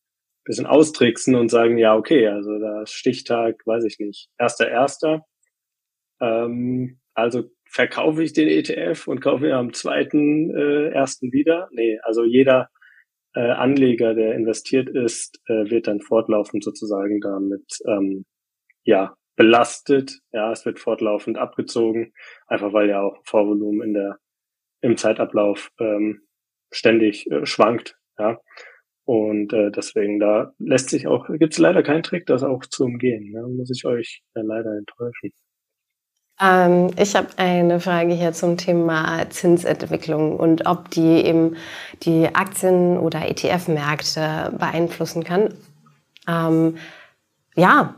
[0.43, 5.25] bisschen austricksen und sagen, ja, okay, also da Stichtag, weiß ich nicht, erster, erster.
[6.19, 11.69] Ähm, also verkaufe ich den ETF und kaufe ihn am zweiten, äh, ersten wieder?
[11.71, 12.69] Nee, also jeder
[13.33, 18.25] äh, Anleger, der investiert ist, äh, wird dann fortlaufend sozusagen damit, ähm,
[18.83, 20.19] ja, belastet.
[20.31, 22.13] Ja, es wird fortlaufend abgezogen,
[22.47, 24.17] einfach weil ja auch Vorvolumen in der
[24.81, 26.21] im Zeitablauf ähm,
[26.71, 27.97] ständig äh, schwankt.
[28.17, 28.39] Ja,
[29.05, 32.85] und äh, deswegen da lässt sich auch gibt es leider keinen Trick, das auch zu
[32.85, 33.31] umgehen.
[33.33, 35.31] Ja, muss ich euch äh, leider enttäuschen.
[36.41, 41.55] Ähm, ich habe eine Frage hier zum Thema Zinsentwicklung und ob die eben
[42.03, 45.53] die Aktien- oder ETF-Märkte beeinflussen kann.
[46.27, 46.77] Ähm,
[47.55, 47.95] ja,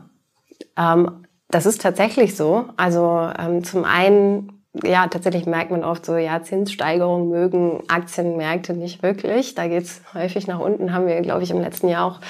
[0.76, 2.66] ähm, das ist tatsächlich so.
[2.76, 9.04] Also ähm, zum einen ja, tatsächlich merkt man oft so, ja, Zinssteigerungen mögen Aktienmärkte nicht
[9.04, 9.54] wirklich.
[9.54, 12.20] Da geht's häufig nach unten, haben wir, glaube ich, im letzten Jahr auch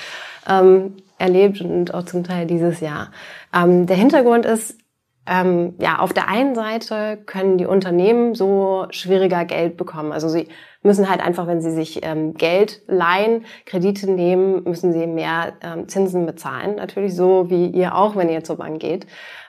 [0.46, 3.10] ähm, erlebt und auch zum Teil dieses Jahr.
[3.54, 4.76] Ähm, der Hintergrund ist,
[5.26, 10.12] ähm, ja, auf der einen Seite können die Unternehmen so schwieriger Geld bekommen.
[10.12, 10.48] Also sie
[10.82, 15.88] müssen halt einfach, wenn sie sich ähm, Geld leihen, Kredite nehmen, müssen sie mehr ähm,
[15.88, 16.76] Zinsen bezahlen.
[16.76, 19.06] Natürlich so wie ihr auch, wenn ihr zur Bank geht,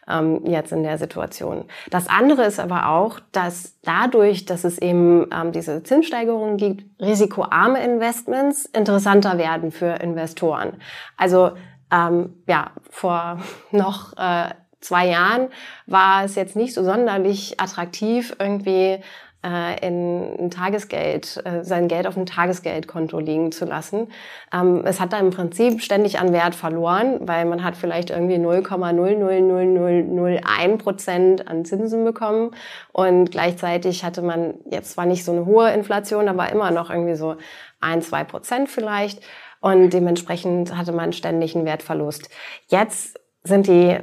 [0.08, 1.66] ähm, jetzt in der Situation.
[1.90, 7.84] Das andere ist aber auch, dass dadurch, dass es eben ähm, diese Zinssteigerungen gibt, risikoarme
[7.84, 10.78] Investments interessanter werden für Investoren.
[11.18, 11.52] Also
[11.92, 13.40] ähm, ja, vor
[13.72, 14.50] noch äh,
[14.86, 15.50] zwei Jahren
[15.86, 19.00] war es jetzt nicht so sonderlich attraktiv, irgendwie
[19.46, 24.08] äh, in ein Tagesgeld, äh, sein Geld auf ein Tagesgeldkonto liegen zu lassen.
[24.52, 28.38] Ähm, es hat da im Prinzip ständig an Wert verloren, weil man hat vielleicht irgendwie
[28.38, 32.56] 0,00001 Prozent an Zinsen bekommen
[32.92, 37.16] und gleichzeitig hatte man jetzt zwar nicht so eine hohe Inflation, aber immer noch irgendwie
[37.16, 37.36] so
[37.80, 39.22] ein, zwei Prozent vielleicht
[39.62, 42.30] und dementsprechend hatte man ständig einen Wertverlust.
[42.68, 44.00] Jetzt sind die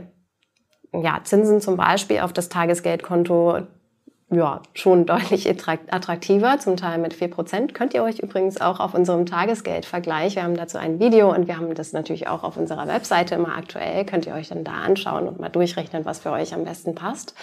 [0.92, 3.60] ja, Zinsen zum Beispiel auf das Tagesgeldkonto
[4.32, 7.74] ja, schon deutlich attraktiver, zum Teil mit vier Prozent.
[7.74, 11.58] Könnt ihr euch übrigens auch auf unserem Tagesgeldvergleich, wir haben dazu ein Video und wir
[11.58, 15.28] haben das natürlich auch auf unserer Webseite immer aktuell, könnt ihr euch dann da anschauen
[15.28, 17.34] und mal durchrechnen, was für euch am besten passt.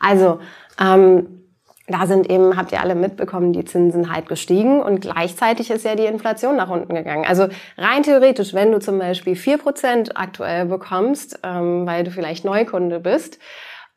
[0.00, 0.40] Also,
[0.80, 1.45] ähm,
[1.88, 5.94] da sind eben, habt ihr alle mitbekommen, die Zinsen halt gestiegen und gleichzeitig ist ja
[5.94, 7.24] die Inflation nach unten gegangen.
[7.26, 12.44] Also rein theoretisch, wenn du zum Beispiel vier Prozent aktuell bekommst, ähm, weil du vielleicht
[12.44, 13.38] Neukunde bist,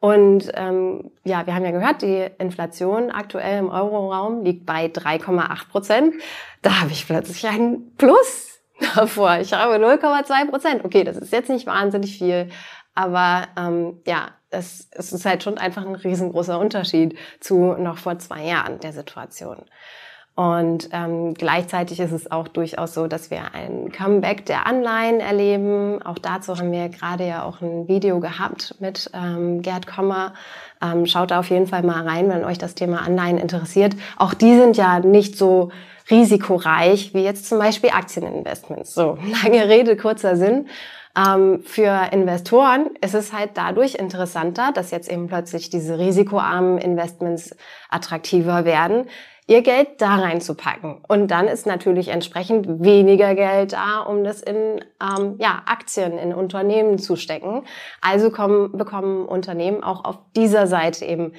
[0.01, 5.69] und ähm, ja, wir haben ja gehört, die Inflation aktuell im Euroraum liegt bei 3,8
[5.69, 6.13] Prozent.
[6.61, 8.61] Da habe ich plötzlich ein Plus
[8.95, 9.39] davor.
[9.39, 10.85] Ich habe 0,2 Prozent.
[10.85, 12.49] Okay, das ist jetzt nicht wahnsinnig viel,
[12.99, 18.19] aber ähm, ja, es, es ist halt schon einfach ein riesengroßer Unterschied zu noch vor
[18.19, 19.57] zwei Jahren der Situation.
[20.35, 26.01] Und ähm, gleichzeitig ist es auch durchaus so, dass wir ein Comeback der Anleihen erleben.
[26.01, 30.33] Auch dazu haben wir gerade ja auch ein Video gehabt mit ähm, Gerd Kommer.
[30.81, 33.95] Ähm, schaut da auf jeden Fall mal rein, wenn euch das Thema Anleihen interessiert.
[34.17, 35.71] Auch die sind ja nicht so
[36.09, 38.93] risikoreich wie jetzt zum Beispiel Aktieninvestments.
[38.93, 40.67] So, lange Rede, kurzer Sinn.
[41.19, 47.55] Ähm, für Investoren ist es halt dadurch interessanter, dass jetzt eben plötzlich diese risikoarmen Investments
[47.89, 49.07] attraktiver werden
[49.49, 51.01] ihr Geld da reinzupacken.
[51.07, 56.35] Und dann ist natürlich entsprechend weniger Geld da, um das in ähm, ja, Aktien, in
[56.35, 57.63] Unternehmen zu stecken.
[57.99, 61.33] Also kommen, bekommen Unternehmen auch auf dieser Seite eben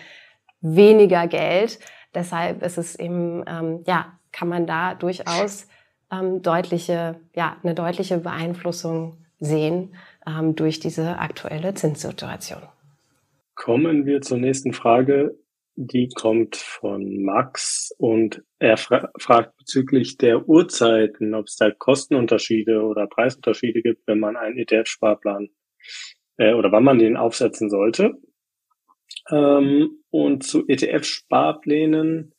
[0.60, 1.78] weniger Geld.
[2.12, 5.68] Deshalb ist es eben, ähm, ja, kann man da durchaus
[6.10, 9.94] ähm, deutliche, ja, eine deutliche Beeinflussung sehen
[10.26, 12.62] ähm, durch diese aktuelle Zinssituation.
[13.54, 15.36] Kommen wir zur nächsten Frage.
[15.76, 22.82] Die kommt von Max und er fra fragt bezüglich der Uhrzeiten, ob es da Kostenunterschiede
[22.82, 25.48] oder Preisunterschiede gibt, wenn man einen ETF-Sparplan
[26.36, 28.14] äh, oder wann man den aufsetzen sollte.
[29.30, 32.34] Ähm, und zu ETF-Sparplänen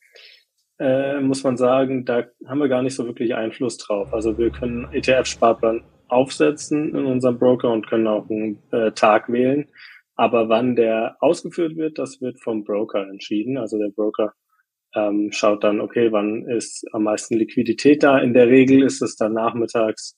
[0.78, 4.12] äh, muss man sagen, da haben wir gar nicht so wirklich Einfluss drauf.
[4.12, 9.68] Also wir können ETF-Sparplan aufsetzen in unserem Broker und können auch einen äh, Tag wählen.
[10.14, 13.56] Aber wann der ausgeführt wird, das wird vom Broker entschieden.
[13.56, 14.34] Also der Broker
[14.94, 18.18] ähm, schaut dann, okay, wann ist am meisten Liquidität da.
[18.18, 20.16] In der Regel ist es dann nachmittags,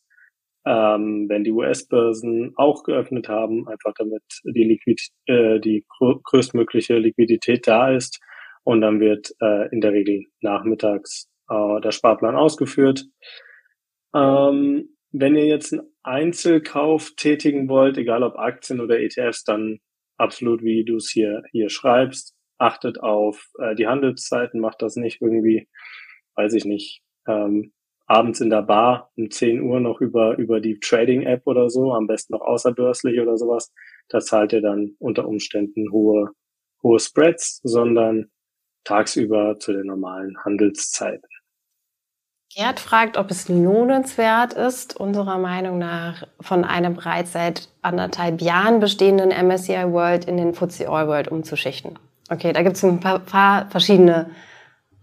[0.66, 5.86] ähm, wenn die US-Börsen auch geöffnet haben, einfach damit die, Liquid äh, die
[6.24, 8.20] größtmögliche Liquidität da ist.
[8.64, 13.04] Und dann wird äh, in der Regel nachmittags äh, der Sparplan ausgeführt.
[14.14, 19.78] Ähm, wenn ihr jetzt einen Einzelkauf tätigen wollt, egal ob Aktien oder ETFs, dann
[20.16, 22.34] absolut, wie du es hier, hier schreibst.
[22.58, 25.68] Achtet auf äh, die Handelszeiten, macht das nicht irgendwie,
[26.34, 27.72] weiß ich nicht, ähm,
[28.06, 32.08] abends in der Bar um 10 Uhr noch über, über die Trading-App oder so, am
[32.08, 33.72] besten noch außerbörslich oder sowas.
[34.08, 36.30] Da zahlt ihr dann unter Umständen hohe,
[36.82, 38.30] hohe Spreads, sondern
[38.82, 41.28] tagsüber zu den normalen Handelszeiten.
[42.56, 48.78] Gerd fragt, ob es lohnenswert ist, unserer Meinung nach von einem bereits seit anderthalb Jahren
[48.78, 51.98] bestehenden MSCI World in den FTSE All World umzuschichten.
[52.30, 54.30] Okay, da gibt es ein paar, paar verschiedene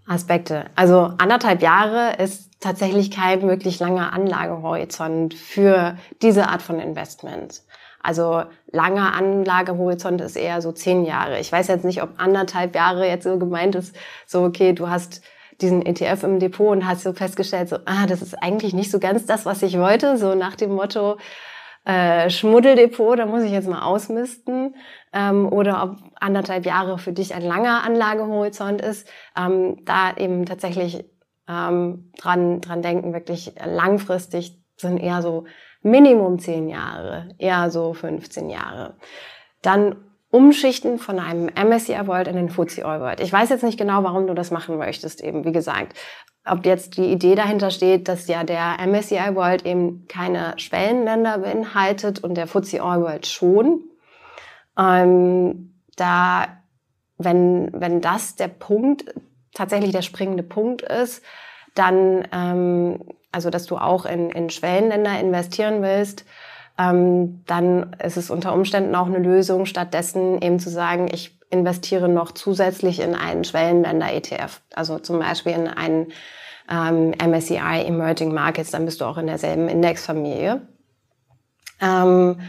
[0.08, 0.68] Aspekte.
[0.78, 7.64] Also anderthalb Jahre ist tatsächlich kein wirklich langer Anlagehorizont für diese Art von Investment.
[8.02, 11.38] Also langer Anlagehorizont ist eher so zehn Jahre.
[11.40, 13.94] Ich weiß jetzt nicht, ob anderthalb Jahre jetzt so gemeint ist,
[14.26, 15.22] so okay, du hast
[15.62, 19.00] diesen ETF im Depot und hast so festgestellt, so, ah, das ist eigentlich nicht so
[19.00, 21.18] ganz das, was ich wollte, so nach dem Motto,
[21.86, 24.76] äh, Schmuddeldepot, da muss ich jetzt mal ausmisten,
[25.14, 31.06] ähm, oder ob anderthalb Jahre für dich ein langer Anlagehorizont ist, ähm, da eben tatsächlich
[31.48, 35.46] ähm, dran, dran denken, wirklich langfristig sind eher so
[35.82, 38.98] Minimum zehn Jahre, eher so 15 Jahre.
[39.64, 39.96] Dann
[40.32, 43.20] umschichten von einem MSCI World in den FTSE All World.
[43.20, 45.98] Ich weiß jetzt nicht genau, warum du das machen möchtest, eben, wie gesagt.
[46.46, 52.24] Ob jetzt die Idee dahinter steht, dass ja der MSCI World eben keine Schwellenländer beinhaltet
[52.24, 53.82] und der FTSE All World schon.
[54.80, 56.48] Ähm, da,
[57.18, 59.14] wenn, wenn das der Punkt,
[59.54, 61.22] tatsächlich der springende Punkt ist,
[61.76, 63.04] dann, ähm,
[63.34, 66.26] also dass du auch in, in Schwellenländer investieren willst,
[66.82, 72.08] ähm, dann ist es unter Umständen auch eine Lösung, stattdessen eben zu sagen, ich investiere
[72.08, 76.08] noch zusätzlich in einen Schwellenländer-ETF, also zum Beispiel in einen
[76.70, 80.62] ähm, MSCI Emerging Markets, dann bist du auch in derselben Indexfamilie.
[81.82, 82.40] Ähm,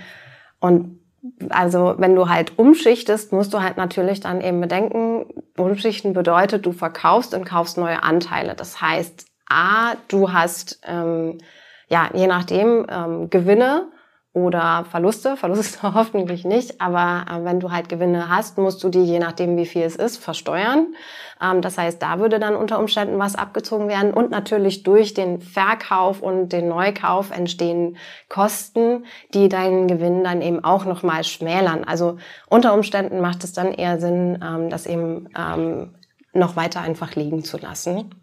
[0.61, 1.01] und
[1.51, 5.27] also wenn du halt umschichtest, musst du halt natürlich dann eben bedenken,
[5.57, 8.55] umschichten bedeutet, du verkaufst und kaufst neue Anteile.
[8.55, 11.39] Das heißt, A, du hast ähm,
[11.89, 13.92] ja je nachdem ähm, Gewinne
[14.35, 15.37] oder Verluste.
[15.37, 19.57] Verluste hoffentlich nicht, aber äh, wenn du halt Gewinne hast, musst du die, je nachdem
[19.57, 20.95] wie viel es ist, versteuern.
[21.41, 25.41] Ähm, das heißt, da würde dann unter Umständen was abgezogen werden und natürlich durch den
[25.41, 29.05] Verkauf und den Neukauf entstehen Kosten,
[29.35, 31.85] die deinen Gewinn dann eben auch nochmal schmälern.
[31.85, 32.17] Also
[32.49, 35.95] unter Umständen macht es dann eher Sinn, ähm, das eben ähm,
[36.33, 38.15] noch weiter einfach liegen zu lassen.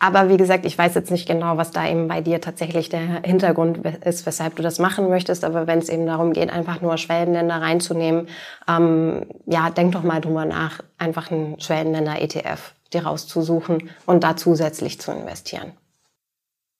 [0.00, 3.22] Aber wie gesagt, ich weiß jetzt nicht genau, was da eben bei dir tatsächlich der
[3.24, 5.44] Hintergrund ist, weshalb du das machen möchtest.
[5.44, 8.28] Aber wenn es eben darum geht, einfach nur Schwellenländer reinzunehmen,
[8.68, 15.00] ähm, ja, denk doch mal drüber nach, einfach einen Schwellenländer-ETF dir rauszusuchen und da zusätzlich
[15.00, 15.72] zu investieren.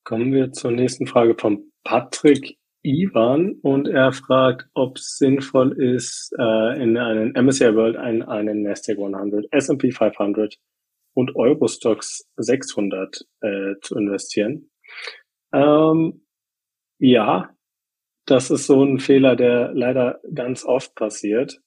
[0.04, 6.32] Kommen wir zur nächsten Frage von Patrick Ivan und er fragt, ob es sinnvoll ist,
[6.38, 10.56] äh, in einen MSCI World einen, einen Nasdaq 100, S&P 500
[11.18, 14.70] und Eurostox 600 äh, zu investieren.
[15.52, 16.24] Ähm,
[17.00, 17.50] ja,
[18.24, 21.58] das ist so ein Fehler, der leider ganz oft passiert.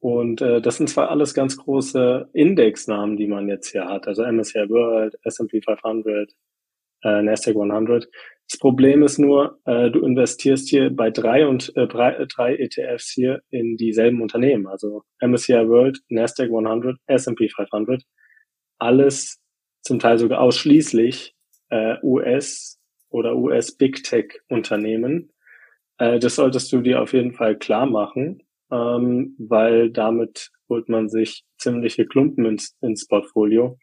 [0.00, 4.24] Und äh, das sind zwar alles ganz große Indexnamen, die man jetzt hier hat, also
[4.24, 6.32] MSCI World, S&P 500,
[7.04, 8.08] äh, Nasdaq 100.
[8.50, 13.12] Das Problem ist nur, äh, du investierst hier bei drei und äh, drei, drei ETFs
[13.12, 18.02] hier in dieselben Unternehmen, also MSCI World, Nasdaq 100, S&P 500
[18.78, 19.40] alles
[19.82, 21.34] zum Teil sogar ausschließlich
[21.70, 22.78] äh, US
[23.10, 25.32] oder US Big Tech Unternehmen.
[25.98, 31.08] Äh, das solltest du dir auf jeden Fall klar machen, ähm, weil damit holt man
[31.08, 33.78] sich ziemliche Klumpen ins, ins Portfolio.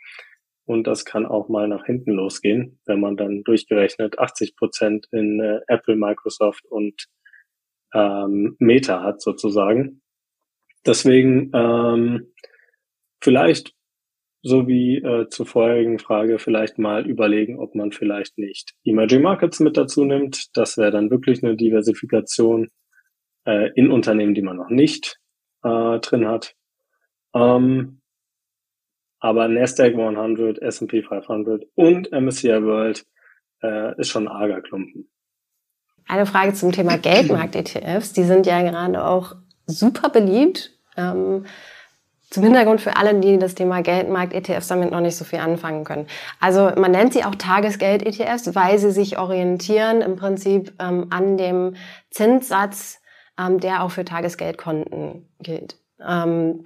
[0.66, 5.39] Und das kann auch mal nach hinten losgehen, wenn man dann durchgerechnet 80 Prozent in
[5.39, 7.08] äh, Apple, Microsoft und
[7.93, 10.02] ähm, Meta hat sozusagen.
[10.86, 12.34] Deswegen ähm,
[13.22, 13.74] vielleicht
[14.48, 19.60] so wie äh, zur vorherigen Frage vielleicht mal überlegen, ob man vielleicht nicht Emerging Markets
[19.60, 20.56] mit dazu nimmt.
[20.56, 22.70] Das wäre dann wirklich eine Diversifikation
[23.46, 25.18] äh, in Unternehmen, die man noch nicht
[25.64, 26.54] äh, drin hat.
[27.34, 28.02] Ähm,
[29.20, 33.04] aber Nasdaq 100, S&P 500 und MSCI World
[33.64, 35.10] äh, ist schon ein arger Klumpen.
[36.08, 38.14] Eine Frage zum Thema Geldmarkt-ETFs.
[38.14, 40.80] Die sind ja gerade auch super beliebt.
[40.98, 41.48] Ähm,
[42.30, 46.07] zum Hintergrund für alle, die das Thema Geldmarkt-ETFs damit noch nicht so viel anfangen können.
[46.39, 51.76] Also man nennt sie auch Tagesgeld-ETFs, weil sie sich orientieren im Prinzip ähm, an dem
[52.09, 52.99] Zinssatz,
[53.39, 55.78] ähm, der auch für Tagesgeldkonten gilt.
[56.05, 56.63] Ähm,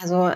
[0.00, 0.30] also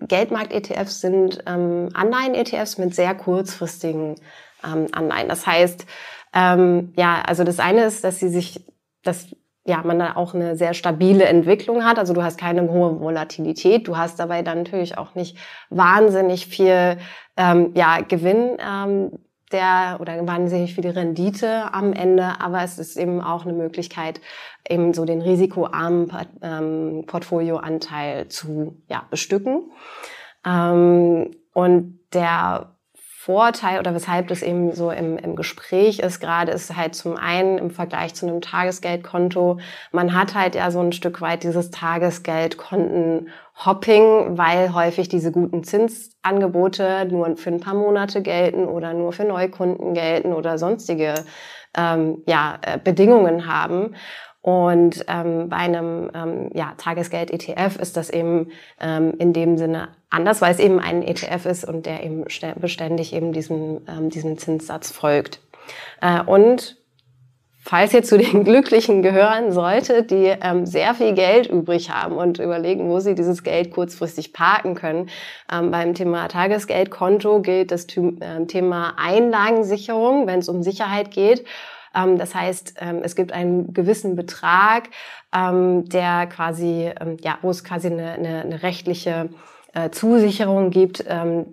[0.00, 4.16] Geldmarkt-ETFs sind ähm, Anleihen-ETFs mit sehr kurzfristigen
[4.64, 5.28] ähm, Anleihen.
[5.28, 5.86] Das heißt,
[6.32, 8.64] ähm, ja, also das eine ist, dass sie sich,
[9.02, 9.28] dass
[9.66, 11.98] ja, man da auch eine sehr stabile Entwicklung hat.
[11.98, 15.38] Also du hast keine hohe Volatilität, du hast dabei dann natürlich auch nicht
[15.70, 16.98] wahnsinnig viel
[17.36, 19.12] ähm, ja, Gewinn ähm,
[19.52, 24.20] der oder wahnsinnig viel Rendite am Ende, aber es ist eben auch eine Möglichkeit,
[24.68, 26.10] eben so den risikoarmen
[26.42, 29.70] ähm, Portfolioanteil zu ja, bestücken.
[30.44, 32.73] Ähm, und der
[33.24, 37.56] Vorteil oder weshalb das eben so im, im Gespräch ist gerade, ist halt zum einen
[37.56, 39.60] im Vergleich zu einem Tagesgeldkonto,
[39.92, 47.08] man hat halt ja so ein Stück weit dieses Tagesgeldkonten-Hopping, weil häufig diese guten Zinsangebote
[47.10, 51.14] nur für ein paar Monate gelten oder nur für Neukunden gelten oder sonstige
[51.74, 53.94] ähm, ja, äh, Bedingungen haben.
[54.44, 60.42] Und ähm, bei einem ähm, ja, Tagesgeld-ETF ist das eben ähm, in dem Sinne anders,
[60.42, 62.24] weil es eben ein ETF ist und der eben
[62.60, 65.40] beständig eben diesem, ähm, diesem Zinssatz folgt.
[66.02, 66.76] Äh, und
[67.58, 72.38] falls ihr zu den Glücklichen gehören solltet, die ähm, sehr viel Geld übrig haben und
[72.38, 75.08] überlegen, wo sie dieses Geld kurzfristig parken können,
[75.50, 81.46] ähm, beim Thema Tagesgeldkonto gilt das äh, Thema Einlagensicherung, wenn es um Sicherheit geht.
[81.94, 84.90] Ähm, das heißt, ähm, es gibt einen gewissen Betrag,
[85.34, 86.90] ähm, der quasi,
[87.22, 89.30] ja, wo es quasi eine, eine, eine rechtliche
[89.74, 91.04] äh, Zusicherung gibt,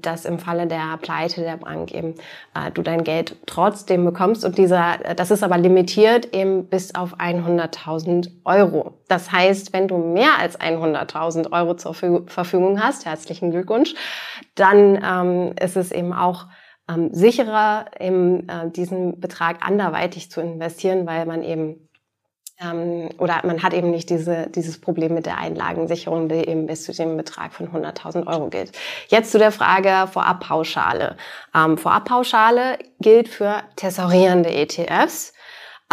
[0.01, 2.13] dass im Falle der Pleite der Bank eben
[2.53, 4.45] äh, du dein Geld trotzdem bekommst.
[4.45, 8.93] Und dieser, äh, das ist aber limitiert eben bis auf 100.000 Euro.
[9.07, 13.95] Das heißt, wenn du mehr als 100.000 Euro zur Verfügung hast, herzlichen Glückwunsch,
[14.53, 16.45] dann ist es eben auch
[16.91, 21.87] ähm, sicherer, eben, äh, diesen Betrag anderweitig zu investieren, weil man eben
[22.61, 26.83] ähm, oder man hat eben nicht diese, dieses Problem mit der Einlagensicherung, die eben bis
[26.83, 28.71] zu dem Betrag von 100.000 Euro gilt.
[29.07, 31.17] Jetzt zu der Frage Vorabpauschale.
[31.55, 35.33] Ähm, Vorabpauschale gilt für tesorierende ETFs.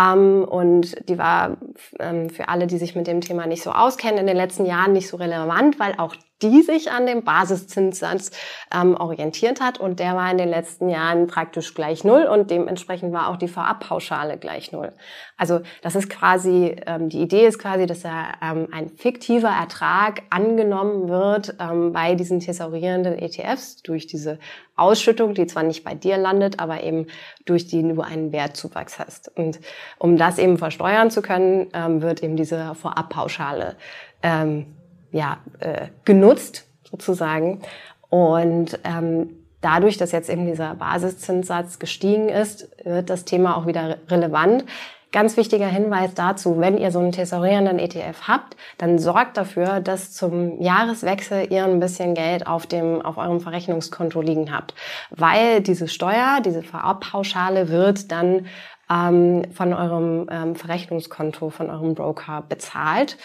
[0.01, 1.57] Um, ähm, und die war
[1.99, 4.92] ähm, für alle, die sich mit dem Thema nicht so auskennen, in den letzten Jahren
[4.92, 8.30] nicht so relevant, weil auch die sich an dem Basiszinssatz
[8.72, 13.12] ähm, orientiert hat und der war in den letzten Jahren praktisch gleich null und dementsprechend
[13.12, 14.93] war auch die Vorabpauschale gleich null.
[15.36, 20.22] Also das ist quasi, ähm, die Idee ist quasi, dass da ähm, ein fiktiver Ertrag
[20.30, 24.39] angenommen wird ähm, bei diesen thesaurierenden ETFs durch diese
[24.76, 27.07] Ausschüttung, die zwar nicht bei dir landet, aber eben
[27.45, 29.36] durch die du einen Wertzuwachs hast.
[29.36, 29.59] Und
[29.99, 33.76] um das eben versteuern zu können, ähm, wird eben diese Vorabpauschale
[34.22, 34.78] ähm,
[35.11, 37.61] ja, äh, genutzt sozusagen.
[38.09, 39.31] Und ähm,
[39.61, 44.65] dadurch, dass jetzt eben dieser Basiszinssatz gestiegen ist, wird das Thema auch wieder relevant.
[45.11, 50.13] Ganz wichtiger Hinweis dazu, wenn ihr so einen tesorierenden ETF habt, dann sorgt dafür, dass
[50.13, 54.75] zum Jahreswechsel ihr ein bisschen Geld auf dem, auf eurem Verrechnungskonto liegen habt.
[55.09, 58.49] Weil diese Steuer, diese Vorabpauschale wird dann
[58.91, 63.17] ähm, von eurem ähm, Verrechnungskonto, von eurem Broker bezahlt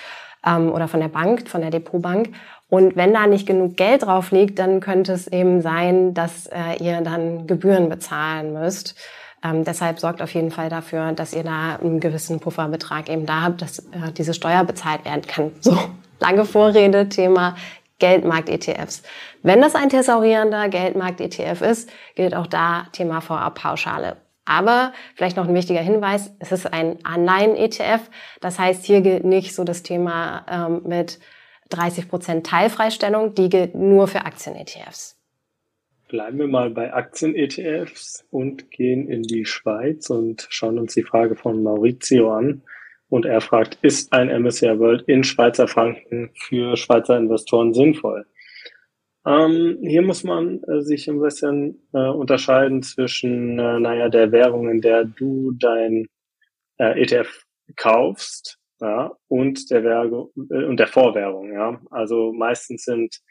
[0.45, 2.29] ähm, oder von der Bank, von der Depotbank.
[2.69, 6.81] Und wenn da nicht genug Geld drauf liegt, dann könnte es eben sein, dass äh,
[6.81, 8.95] ihr dann Gebühren bezahlen müsst.
[9.43, 13.41] Ähm, deshalb sorgt auf jeden Fall dafür, dass ihr da einen gewissen Pufferbetrag eben da
[13.41, 15.51] habt, dass äh, diese Steuer bezahlt werden kann.
[15.59, 15.77] So,
[16.19, 17.55] lange Vorrede, Thema
[17.99, 19.03] Geldmarkt-ETFs.
[19.43, 24.17] Wenn das ein thesaurierender Geldmarkt-ETF ist, gilt auch da Thema Vorabpauschale.
[24.45, 28.09] Aber vielleicht noch ein wichtiger Hinweis, es ist ein Anleihen-ETF.
[28.41, 31.19] Das heißt, hier gilt nicht so das Thema ähm, mit
[31.69, 35.17] 30 Prozent Teilfreistellung, die gilt nur für Aktien-ETFs.
[36.09, 41.35] Bleiben wir mal bei Aktien-ETFs und gehen in die Schweiz und schauen uns die Frage
[41.35, 42.61] von Maurizio an.
[43.09, 48.25] Und er fragt, ist ein MSCI World in Schweizer Franken für Schweizer Investoren sinnvoll?
[49.25, 54.69] Ähm, hier muss man äh, sich ein bisschen äh, unterscheiden zwischen, äh, naja, der Währung,
[54.69, 56.07] in der du dein
[56.77, 57.43] äh, ETF
[57.77, 61.81] kaufst, ja, und der Währung äh, und der Vorwährung, ja.
[61.89, 63.21] Also meistens sind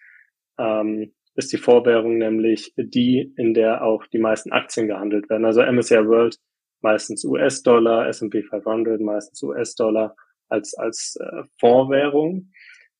[0.58, 5.44] ähm, ist die Vorwährung nämlich die, in der auch die meisten Aktien gehandelt werden.
[5.44, 6.36] Also MSCI World
[6.82, 10.14] meistens US-Dollar, S&P 500 meistens US-Dollar
[10.48, 12.50] als als äh, Vorwährung.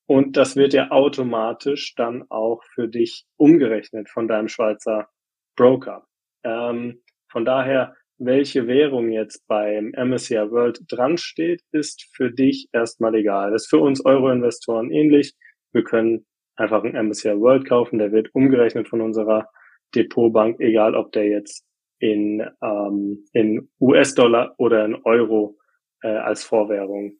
[0.05, 5.07] Und das wird ja automatisch dann auch für dich umgerechnet von deinem Schweizer
[5.55, 6.05] Broker.
[6.43, 7.01] Ähm,
[7.31, 13.51] von daher, welche Währung jetzt beim MSCI World dran steht, ist für dich erstmal egal.
[13.51, 15.33] Das ist für uns Euro-Investoren ähnlich.
[15.71, 16.25] Wir können
[16.55, 19.47] einfach einen MSCI World kaufen, der wird umgerechnet von unserer
[19.95, 21.65] Depotbank, egal ob der jetzt
[21.99, 25.57] in, ähm, in US-Dollar oder in Euro
[26.01, 27.13] äh, als Vorwährung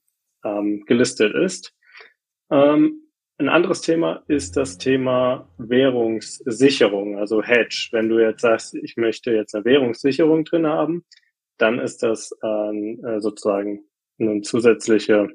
[0.43, 1.73] ähm, gelistet ist.
[2.53, 3.01] Ähm,
[3.39, 7.89] ein anderes Thema ist das Thema Währungssicherung, also Hedge.
[7.91, 11.03] Wenn du jetzt sagst, ich möchte jetzt eine Währungssicherung drin haben,
[11.57, 13.85] dann ist das äh, sozusagen
[14.19, 15.29] eine zusätzliche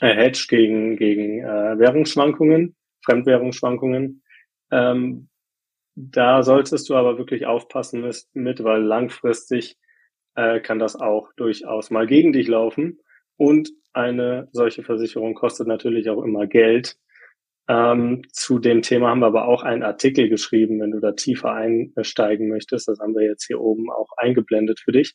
[0.00, 4.22] äh, Hedge gegen, gegen äh, Währungsschwankungen, Fremdwährungsschwankungen.
[4.70, 5.30] Ähm,
[5.94, 9.78] da solltest du aber wirklich aufpassen mit, weil langfristig
[10.34, 13.00] äh, kann das auch durchaus mal gegen dich laufen.
[13.36, 16.96] Und eine solche Versicherung kostet natürlich auch immer Geld.
[17.66, 21.52] Ähm, zu dem Thema haben wir aber auch einen Artikel geschrieben, wenn du da tiefer
[21.52, 22.88] einsteigen möchtest.
[22.88, 25.14] Das haben wir jetzt hier oben auch eingeblendet für dich.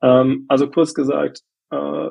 [0.00, 1.40] Ähm, also kurz gesagt,
[1.70, 2.08] äh,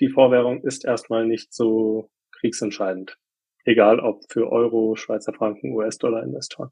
[0.00, 3.16] die Vorwährung ist erstmal nicht so kriegsentscheidend.
[3.64, 6.70] Egal ob für Euro, Schweizer Franken, US-Dollar-Investoren.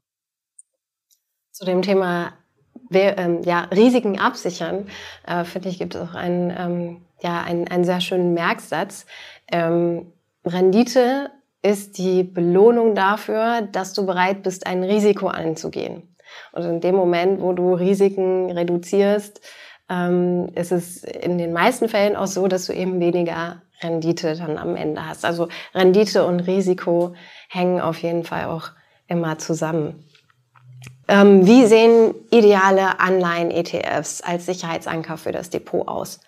[1.51, 2.37] Zu dem Thema
[2.99, 4.87] ähm, ja, Risiken absichern,
[5.27, 9.05] äh, finde ich, gibt es auch einen, ähm, ja, einen, einen sehr schönen Merksatz.
[9.51, 10.11] Ähm,
[10.45, 11.31] Rendite
[11.61, 16.15] ist die Belohnung dafür, dass du bereit bist, ein Risiko einzugehen.
[16.51, 19.41] Und in dem Moment, wo du Risiken reduzierst,
[19.89, 24.57] ähm, ist es in den meisten Fällen auch so, dass du eben weniger Rendite dann
[24.57, 25.25] am Ende hast.
[25.25, 27.13] Also Rendite und Risiko
[27.49, 28.69] hängen auf jeden Fall auch
[29.07, 30.05] immer zusammen.
[31.07, 36.19] Ähm, wie sehen ideale Anleihen-ETFs als Sicherheitsanker für das Depot aus?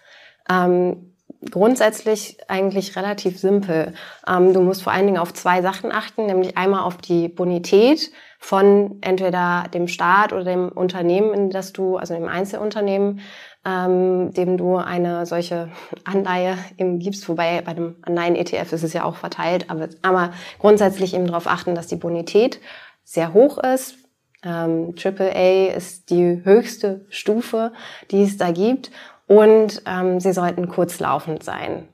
[0.50, 1.14] Ähm,
[1.52, 3.94] grundsätzlich eigentlich relativ simpel.
[4.28, 8.12] Ähm, du musst vor allen Dingen auf zwei Sachen achten, nämlich einmal auf die Bonität
[8.40, 13.22] von entweder dem Staat oder dem Unternehmen, in das du, also dem Einzelunternehmen,
[13.66, 15.70] ähm, dem du eine solche
[16.04, 21.14] Anleihe eben gibst, wobei bei dem Anleihen-ETF ist es ja auch verteilt, aber, aber grundsätzlich
[21.14, 22.60] eben darauf achten, dass die Bonität
[23.04, 23.98] sehr hoch ist,
[24.44, 27.72] ähm, AAA ist die höchste Stufe,
[28.12, 28.92] die es da gibt.
[29.28, 31.88] Und ähm, sie sollten kurzlaufend sein.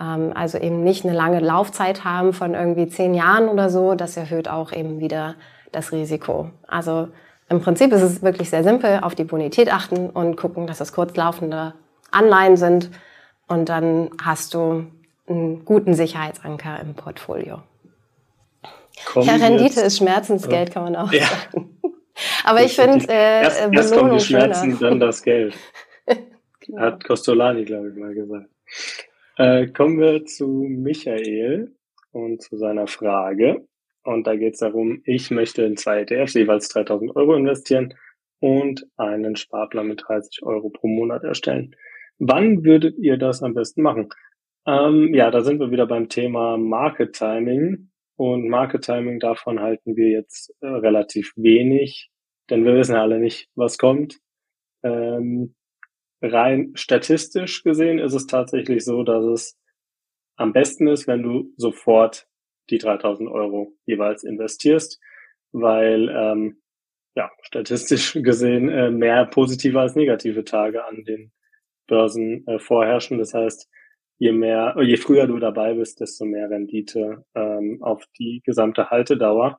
[0.00, 3.94] Ähm, also eben nicht eine lange Laufzeit haben von irgendwie zehn Jahren oder so.
[3.94, 5.34] Das erhöht auch eben wieder
[5.72, 6.50] das Risiko.
[6.66, 7.08] Also
[7.48, 10.92] im Prinzip ist es wirklich sehr simpel, auf die Bonität achten und gucken, dass es
[10.92, 11.74] kurzlaufende
[12.12, 12.90] Anleihen sind.
[13.48, 14.86] Und dann hast du
[15.28, 17.62] einen guten Sicherheitsanker im Portfolio.
[19.06, 21.26] Kommen ja, Rendite ist Schmerzensgeld, kann man auch ja.
[21.26, 21.80] sagen.
[22.44, 24.90] Aber ich finde äh, erst, Belohnung erst kommen die Schmerzen, schöner.
[24.90, 25.54] dann das Geld.
[26.60, 26.80] genau.
[26.80, 28.48] Hat Costolani, glaube ich, mal gesagt.
[29.36, 31.74] Äh, kommen wir zu Michael
[32.12, 33.66] und zu seiner Frage.
[34.02, 37.94] Und da geht es darum, ich möchte in zwei ETFs jeweils 3000 Euro investieren
[38.40, 41.76] und einen Sparplan mit 30 Euro pro Monat erstellen.
[42.18, 44.08] Wann würdet ihr das am besten machen?
[44.66, 47.89] Ähm, ja, da sind wir wieder beim Thema Market Timing.
[48.20, 52.10] Und Market Timing davon halten wir jetzt äh, relativ wenig,
[52.50, 54.18] denn wir wissen ja alle nicht, was kommt.
[54.82, 55.54] Ähm,
[56.20, 59.58] rein statistisch gesehen ist es tatsächlich so, dass es
[60.36, 62.26] am besten ist, wenn du sofort
[62.68, 65.00] die 3000 Euro jeweils investierst,
[65.52, 66.60] weil ähm,
[67.16, 71.32] ja statistisch gesehen äh, mehr positive als negative Tage an den
[71.86, 73.16] Börsen äh, vorherrschen.
[73.16, 73.66] Das heißt,
[74.20, 79.58] je mehr, je früher du dabei bist, desto mehr Rendite ähm, auf die gesamte Haltedauer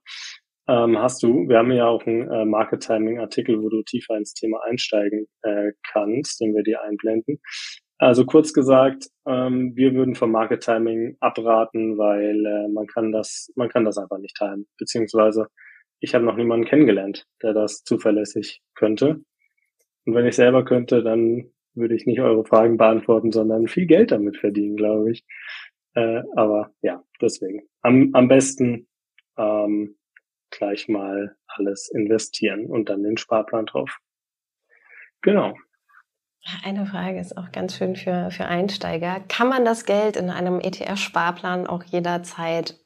[0.68, 1.50] ähm, hast du.
[1.50, 5.26] Wir haben ja auch einen äh, Market Timing Artikel, wo du tiefer ins Thema einsteigen
[5.42, 7.40] äh, kannst, den wir dir einblenden.
[7.98, 13.52] Also kurz gesagt, ähm, wir würden vom Market Timing abraten, weil äh, man kann das,
[13.56, 14.68] man kann das einfach nicht timen.
[14.78, 15.48] Beziehungsweise
[16.00, 19.22] ich habe noch niemanden kennengelernt, der das zuverlässig könnte.
[20.06, 24.12] Und wenn ich selber könnte, dann würde ich nicht eure Fragen beantworten, sondern viel Geld
[24.12, 25.26] damit verdienen, glaube ich.
[25.94, 27.64] Äh, aber ja, deswegen.
[27.82, 28.88] Am, am besten
[29.38, 29.98] ähm,
[30.50, 34.00] gleich mal alles investieren und dann den Sparplan drauf.
[35.22, 35.54] Genau.
[36.64, 39.20] Eine Frage ist auch ganz schön für, für Einsteiger.
[39.28, 42.81] Kann man das Geld in einem ETF-Sparplan auch jederzeit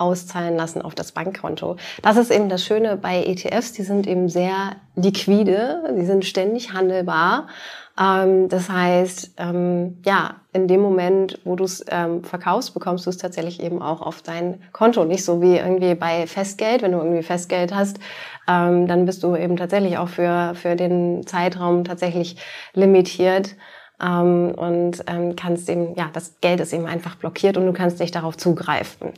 [0.00, 1.76] auszahlen lassen auf das Bankkonto.
[2.02, 6.72] Das ist eben das Schöne bei ETFs, die sind eben sehr liquide, die sind ständig
[6.72, 7.48] handelbar.
[8.00, 13.10] Ähm, das heißt, ähm, ja, in dem Moment, wo du es ähm, verkaufst, bekommst du
[13.10, 15.04] es tatsächlich eben auch auf dein Konto.
[15.04, 17.98] Nicht so wie irgendwie bei Festgeld, wenn du irgendwie Festgeld hast,
[18.46, 22.36] dann bist du eben tatsächlich auch für, für den Zeitraum tatsächlich
[22.74, 23.54] limitiert
[24.02, 28.00] ähm, und ähm, kannst eben, ja, das Geld ist eben einfach blockiert und du kannst
[28.00, 29.12] nicht darauf zugreifen.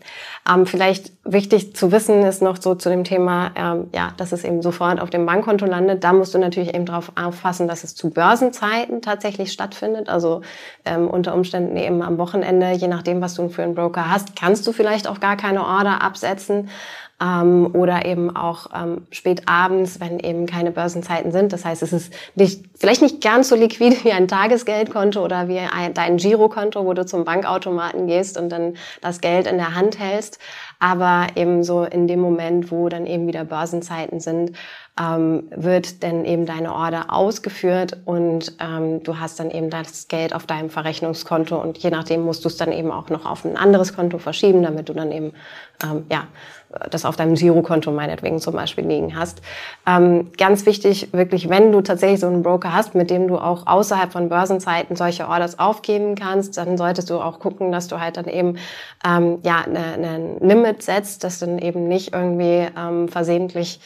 [0.49, 4.45] Ähm, vielleicht wichtig zu wissen ist noch so zu dem Thema, ähm, ja, dass es
[4.45, 6.03] eben sofort auf dem Bankkonto landet.
[6.05, 10.09] Da musst du natürlich eben darauf aufpassen, dass es zu Börsenzeiten tatsächlich stattfindet.
[10.09, 10.43] Also
[10.85, 14.67] ähm, unter Umständen eben am Wochenende, je nachdem, was du für einen Broker hast, kannst
[14.67, 16.69] du vielleicht auch gar keine Order absetzen
[17.23, 21.53] ähm, oder eben auch ähm, spät abends, wenn eben keine Börsenzeiten sind.
[21.53, 25.59] Das heißt, es ist nicht, vielleicht nicht ganz so liquide wie ein Tagesgeldkonto oder wie
[25.59, 29.99] ein, dein Girokonto, wo du zum Bankautomaten gehst und dann das Geld in der Hand
[29.99, 30.39] hältst.
[30.81, 34.53] Aber eben so in dem Moment, wo dann eben wieder Börsenzeiten sind,
[35.01, 40.35] ähm, wird dann eben deine Order ausgeführt und ähm, du hast dann eben das Geld
[40.35, 43.57] auf deinem Verrechnungskonto und je nachdem musst du es dann eben auch noch auf ein
[43.57, 45.33] anderes Konto verschieben, damit du dann eben
[45.83, 46.27] ähm, ja
[46.91, 49.43] das auf deinem Girokonto meinetwegen zum Beispiel liegen hast.
[49.87, 53.67] Ähm, ganz wichtig, wirklich, wenn du tatsächlich so einen Broker hast, mit dem du auch
[53.67, 58.17] außerhalb von Börsenzeiten solche Orders aufgeben kannst, dann solltest du auch gucken, dass du halt
[58.17, 58.57] dann eben
[59.07, 63.81] ähm, ja ein ne, ne Limit Limit setzt, dass dann eben nicht irgendwie ähm, versehentlich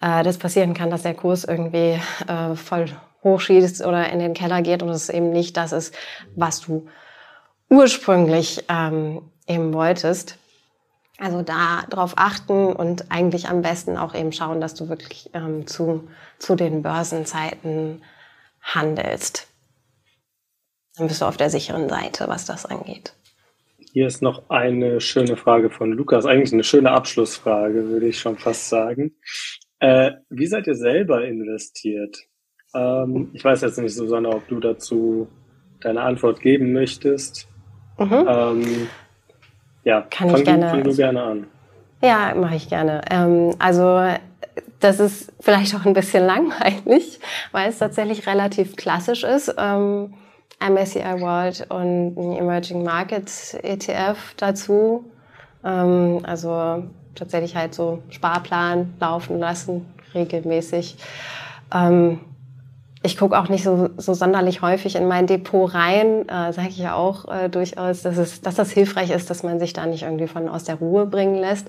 [0.00, 2.86] äh, das passieren kann, dass der Kurs irgendwie äh, voll
[3.22, 5.94] hochschießt oder in den Keller geht und es eben nicht das ist,
[6.34, 6.86] was du
[7.68, 10.38] ursprünglich ähm, eben wolltest.
[11.18, 15.66] Also da drauf achten und eigentlich am besten auch eben schauen, dass du wirklich ähm,
[15.66, 16.08] zu,
[16.38, 18.02] zu den Börsenzeiten
[18.60, 19.48] handelst.
[20.96, 23.14] Dann bist du auf der sicheren Seite, was das angeht.
[23.92, 28.36] Hier ist noch eine schöne Frage von Lukas, eigentlich eine schöne Abschlussfrage, würde ich schon
[28.36, 29.12] fast sagen.
[29.78, 32.18] Äh, wie seid ihr selber investiert?
[32.74, 35.28] Ähm, ich weiß jetzt nicht, Susanne, ob du dazu
[35.80, 37.48] deine Antwort geben möchtest.
[37.98, 38.26] Mhm.
[38.28, 38.88] Ähm,
[39.86, 40.68] ja, kann fang ich gerne.
[40.68, 41.46] fang du gerne an.
[42.02, 43.02] Ja, mache ich gerne.
[43.08, 44.02] Ähm, also
[44.80, 47.20] das ist vielleicht auch ein bisschen langweilig,
[47.52, 49.54] weil es tatsächlich relativ klassisch ist.
[49.56, 50.12] Ähm,
[50.58, 55.04] MSCI World und ein Emerging Markets ETF dazu.
[55.64, 56.82] Ähm, also
[57.14, 60.96] tatsächlich halt so Sparplan laufen lassen, regelmäßig.
[61.72, 62.20] Ähm,
[63.02, 66.78] ich gucke auch nicht so, so sonderlich häufig in mein Depot rein, äh, sage ich
[66.78, 70.02] ja auch äh, durchaus, dass, es, dass das hilfreich ist, dass man sich da nicht
[70.02, 71.68] irgendwie von aus der Ruhe bringen lässt.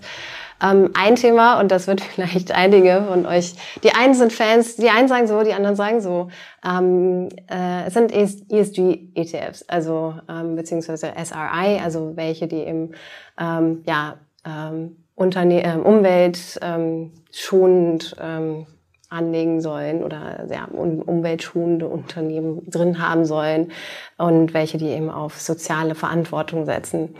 [0.63, 4.89] Ähm, ein Thema, und das wird vielleicht einige von euch, die einen sind Fans, die
[4.89, 6.30] einen sagen so, die anderen sagen so,
[6.65, 12.91] ähm, äh, sind ESG-ETFs, also ähm, beziehungsweise SRI, also welche, die eben
[13.39, 14.15] ähm, ja,
[14.45, 18.65] ähm, Unterne äh, Umwelt ähm, schonend ähm,
[19.10, 23.72] anlegen sollen oder ja, umweltschonende Unternehmen drin haben sollen
[24.18, 27.16] und welche, die eben auf soziale Verantwortung setzen.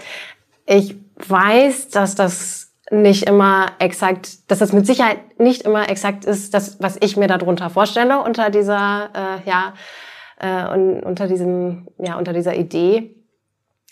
[0.65, 0.95] Ich
[1.27, 6.81] weiß, dass das nicht immer exakt, dass das mit Sicherheit nicht immer exakt ist, das,
[6.81, 9.73] was ich mir darunter vorstelle unter dieser, äh, ja,
[10.39, 13.15] äh, unter diesem, ja, unter dieser Idee.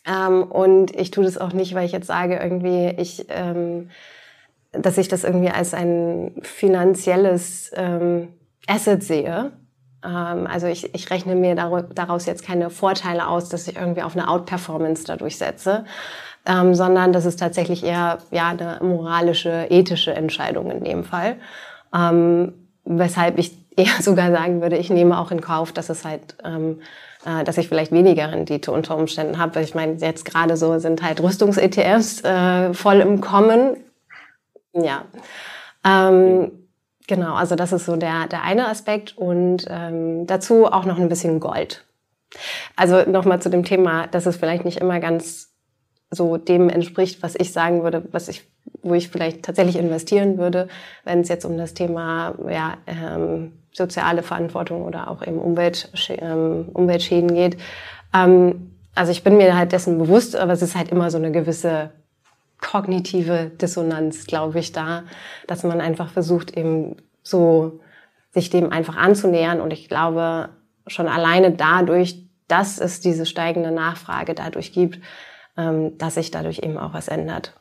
[0.06, 3.90] Ähm, und ich tue das auch nicht, weil ich jetzt sage, irgendwie, ich, ähm,
[4.80, 8.30] dass ich das irgendwie als ein finanzielles ähm,
[8.68, 9.52] Asset sehe.
[10.04, 14.16] Ähm, also ich, ich rechne mir daraus jetzt keine Vorteile aus, dass ich irgendwie auf
[14.16, 15.86] eine Outperformance dadurch setze,
[16.46, 21.38] ähm, sondern das ist tatsächlich eher ja eine moralische, ethische Entscheidung in dem Fall.
[21.94, 22.54] Ähm,
[22.84, 26.80] weshalb ich eher sogar sagen würde, ich nehme auch in Kauf, dass es halt ähm,
[27.26, 29.60] äh, dass ich vielleicht weniger Rendite unter Umständen habe.
[29.62, 33.78] Ich meine, jetzt gerade so sind halt Rüstungs-ETFs äh, voll im Kommen.
[34.76, 35.06] Ja.
[35.86, 36.52] Ähm,
[37.08, 41.10] genau, also das ist so der, der eine Aspekt und ähm, dazu auch noch ein
[41.10, 41.86] bisschen Gold.
[42.76, 45.54] Also nochmal zu dem Thema, dass es vielleicht nicht immer ganz
[46.12, 48.48] so dem entspricht, was ich sagen würde, was ich,
[48.84, 50.68] wo ich vielleicht tatsächlich investieren würde,
[51.04, 56.70] wenn es jetzt um das Thema ja, ähm, soziale Verantwortung oder auch eben Umwelt, ähm,
[56.74, 57.58] Umweltschäden geht.
[58.14, 61.32] Ähm, also ich bin mir halt dessen bewusst, aber es ist halt immer so eine
[61.32, 61.92] gewisse
[62.60, 65.04] kognitive Dissonanz, glaube ich, da,
[65.48, 67.80] dass man einfach versucht, eben so
[68.32, 69.62] sich dem einfach anzunähern.
[69.62, 70.50] Und ich glaube,
[70.88, 75.00] schon alleine dadurch, dass es diese steigende Nachfrage dadurch gibt,
[75.58, 77.60] ähm, dass sich dadurch eben auch was ändert.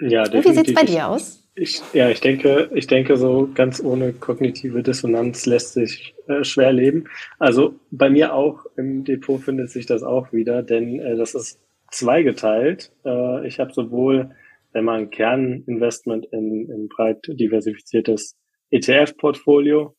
[0.00, 1.40] Ja, Und wie sieht's bei dir aus?
[1.56, 6.72] Ich, ja, ich denke, ich denke, so ganz ohne kognitive Dissonanz lässt sich äh, schwer
[6.72, 7.04] leben.
[7.38, 11.60] Also bei mir auch im Depot findet sich das auch wieder, denn äh, das ist
[11.90, 12.92] zweigeteilt.
[13.04, 14.34] Äh, ich habe sowohl,
[14.72, 18.36] wenn man Kerninvestment in, in breit diversifiziertes
[18.70, 19.94] ETF-Portfolio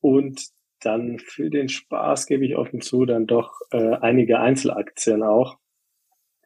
[0.00, 0.42] und
[0.80, 5.58] dann für den Spaß gebe ich offen zu, dann doch äh, einige Einzelaktien auch.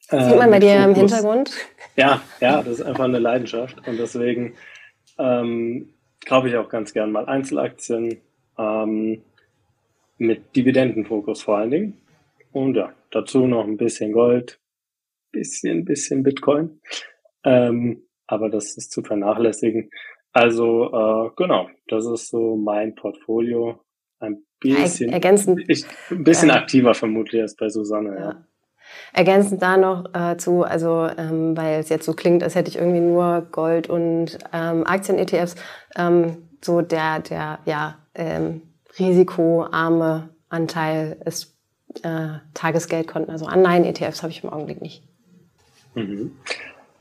[0.09, 1.51] Sieht man bei dir im Hintergrund?
[1.97, 4.55] Ja, ja, das ist einfach eine Leidenschaft und deswegen
[5.19, 8.21] ähm, kaufe ich auch ganz gern mal Einzelaktien
[8.57, 9.23] ähm,
[10.19, 12.01] mit Dividendenfokus vor allen Dingen.
[12.53, 14.61] Und ja, dazu noch ein bisschen Gold,
[15.33, 16.81] bisschen, bisschen Bitcoin.
[17.45, 19.91] Ähm, aber das ist zu vernachlässigen.
[20.33, 23.81] Also äh, genau, das ist so mein Portfolio.
[24.19, 28.15] Ein bisschen, ergänzend, ich, ein bisschen äh, aktiver vermutlich als bei Susanne.
[28.15, 28.21] Ja.
[28.21, 28.47] ja.
[29.13, 32.77] Ergänzend da noch äh, zu, also ähm, weil es jetzt so klingt, als hätte ich
[32.77, 35.57] irgendwie nur Gold und ähm, Aktien-ETFs,
[35.97, 38.63] ähm, so der, der ja, ähm,
[38.99, 41.57] risikoarme Anteil ist
[42.03, 45.03] äh, Tagesgeldkonten, also Anleihen-ETFs habe ich im Augenblick nicht.
[45.97, 46.37] Mhm.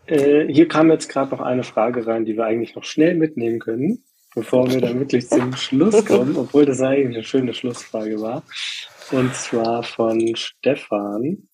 [0.07, 3.59] Äh, hier kam jetzt gerade noch eine Frage rein, die wir eigentlich noch schnell mitnehmen
[3.59, 8.43] können, bevor wir dann wirklich zum Schluss kommen, obwohl das eigentlich eine schöne Schlussfrage war.
[9.11, 11.49] Und zwar von Stefan.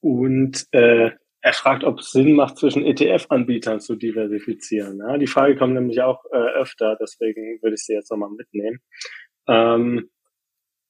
[0.00, 1.10] Und äh,
[1.40, 4.98] er fragt, ob es Sinn macht, zwischen ETF-Anbietern zu diversifizieren.
[4.98, 8.80] Ja, die Frage kommt nämlich auch äh, öfter, deswegen würde ich sie jetzt nochmal mitnehmen.
[9.46, 10.10] Ähm,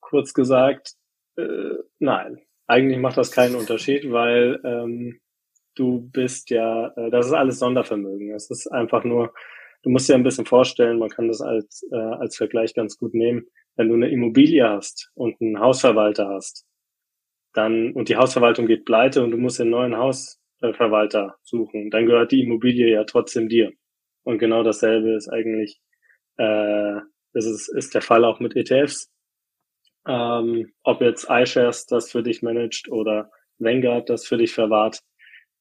[0.01, 0.93] kurz gesagt,
[1.37, 5.21] äh, nein, eigentlich macht das keinen Unterschied, weil ähm,
[5.75, 8.33] du bist ja, äh, das ist alles Sondervermögen.
[8.35, 9.33] Es ist einfach nur,
[9.83, 13.15] du musst dir ein bisschen vorstellen, man kann das als, äh, als Vergleich ganz gut
[13.15, 13.47] nehmen.
[13.77, 16.67] Wenn du eine Immobilie hast und einen Hausverwalter hast,
[17.53, 22.33] dann, und die Hausverwaltung geht pleite und du musst einen neuen Hausverwalter suchen, dann gehört
[22.33, 23.73] die Immobilie ja trotzdem dir.
[24.25, 25.81] Und genau dasselbe ist eigentlich,
[26.37, 27.01] äh,
[27.33, 29.11] das ist, ist der Fall auch mit ETFs.
[30.07, 35.01] Ähm, ob jetzt iShares das für dich managt oder Vanguard das für dich verwahrt,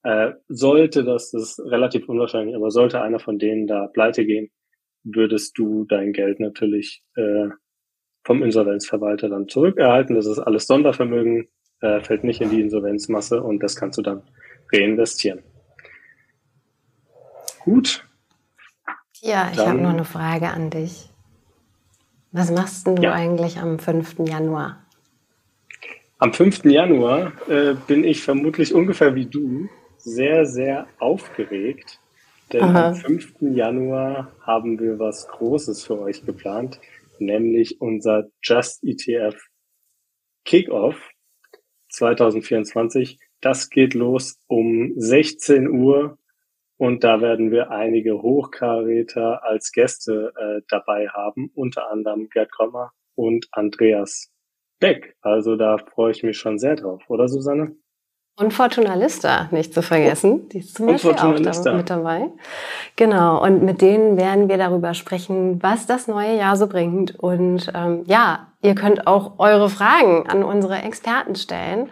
[0.04, 4.52] äh, sollte das, das ist relativ unwahrscheinlich, aber sollte einer von denen da pleite gehen,
[5.04, 7.50] würdest du dein Geld natürlich äh,
[8.24, 10.16] vom Insolvenzverwalter dann zurückerhalten.
[10.16, 11.48] Das ist alles Sondervermögen,
[11.82, 14.24] äh, fällt nicht in die Insolvenzmasse und das kannst du dann
[14.72, 15.44] reinvestieren.
[17.60, 18.06] Gut.
[19.22, 21.10] Ja, ich habe noch eine Frage an dich.
[22.32, 23.14] Was machst du ja.
[23.14, 24.20] eigentlich am 5.
[24.28, 24.86] Januar?
[26.18, 26.66] Am 5.
[26.66, 29.70] Januar äh, bin ich vermutlich ungefähr wie du
[30.04, 32.00] sehr, sehr aufgeregt,
[32.52, 32.90] denn Aha.
[32.90, 33.36] am 5.
[33.42, 36.80] Januar haben wir was Großes für euch geplant,
[37.20, 39.36] nämlich unser Just ETF
[40.46, 41.10] Kickoff
[41.90, 43.20] 2024.
[43.42, 46.18] Das geht los um 16 Uhr
[46.78, 52.92] und da werden wir einige Hochkaräter als Gäste äh, dabei haben, unter anderem Gerd Kommer
[53.16, 54.32] und Andreas
[54.80, 55.16] Beck.
[55.22, 57.76] Also da freue ich mich schon sehr drauf, oder Susanne?
[58.36, 60.50] Und Fortuna Lista, nicht zu vergessen.
[60.50, 62.30] Die ist zum Beispiel auch da mit dabei.
[62.96, 63.44] Genau.
[63.44, 67.20] Und mit denen werden wir darüber sprechen, was das neue Jahr so bringt.
[67.20, 71.92] Und ähm, ja, ihr könnt auch eure Fragen an unsere Experten stellen.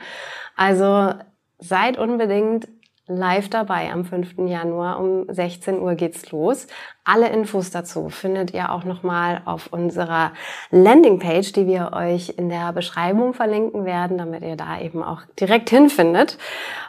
[0.56, 1.14] Also
[1.60, 2.68] seid unbedingt
[3.16, 4.48] live dabei am 5.
[4.48, 6.68] Januar um 16 Uhr geht's los.
[7.04, 10.32] Alle Infos dazu findet ihr auch nochmal auf unserer
[10.72, 15.70] Landingpage, die wir euch in der Beschreibung verlinken werden, damit ihr da eben auch direkt
[15.70, 16.38] hinfindet.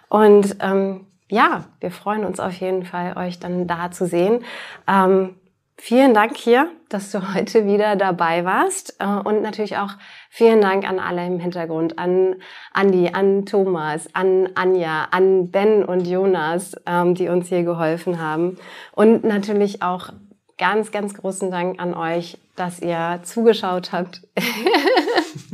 [0.08, 4.44] Und ähm, ja, wir freuen uns auf jeden Fall, euch dann da zu sehen.
[4.86, 5.36] Ähm,
[5.76, 9.90] Vielen Dank hier, dass du heute wieder dabei warst äh, und natürlich auch
[10.30, 12.36] vielen Dank an alle im Hintergrund, an
[12.72, 18.58] Andi, an Thomas, an Anja, an Ben und Jonas, ähm, die uns hier geholfen haben
[18.92, 20.10] und natürlich auch
[20.58, 24.22] ganz, ganz großen Dank an euch, dass ihr zugeschaut habt.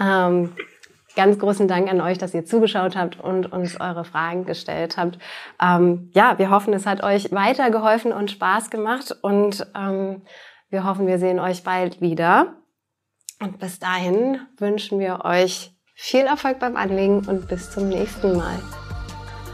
[0.00, 0.52] ähm,
[1.18, 5.18] ganz großen Dank an euch, dass ihr zugeschaut habt und uns eure Fragen gestellt habt.
[5.60, 10.22] Ähm, ja, wir hoffen, es hat euch weitergeholfen und Spaß gemacht und ähm,
[10.70, 12.54] wir hoffen, wir sehen euch bald wieder.
[13.40, 18.60] Und bis dahin wünschen wir euch viel Erfolg beim Anlegen und bis zum nächsten Mal.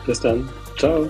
[0.05, 0.47] Bis dann.
[0.77, 1.09] Ciao.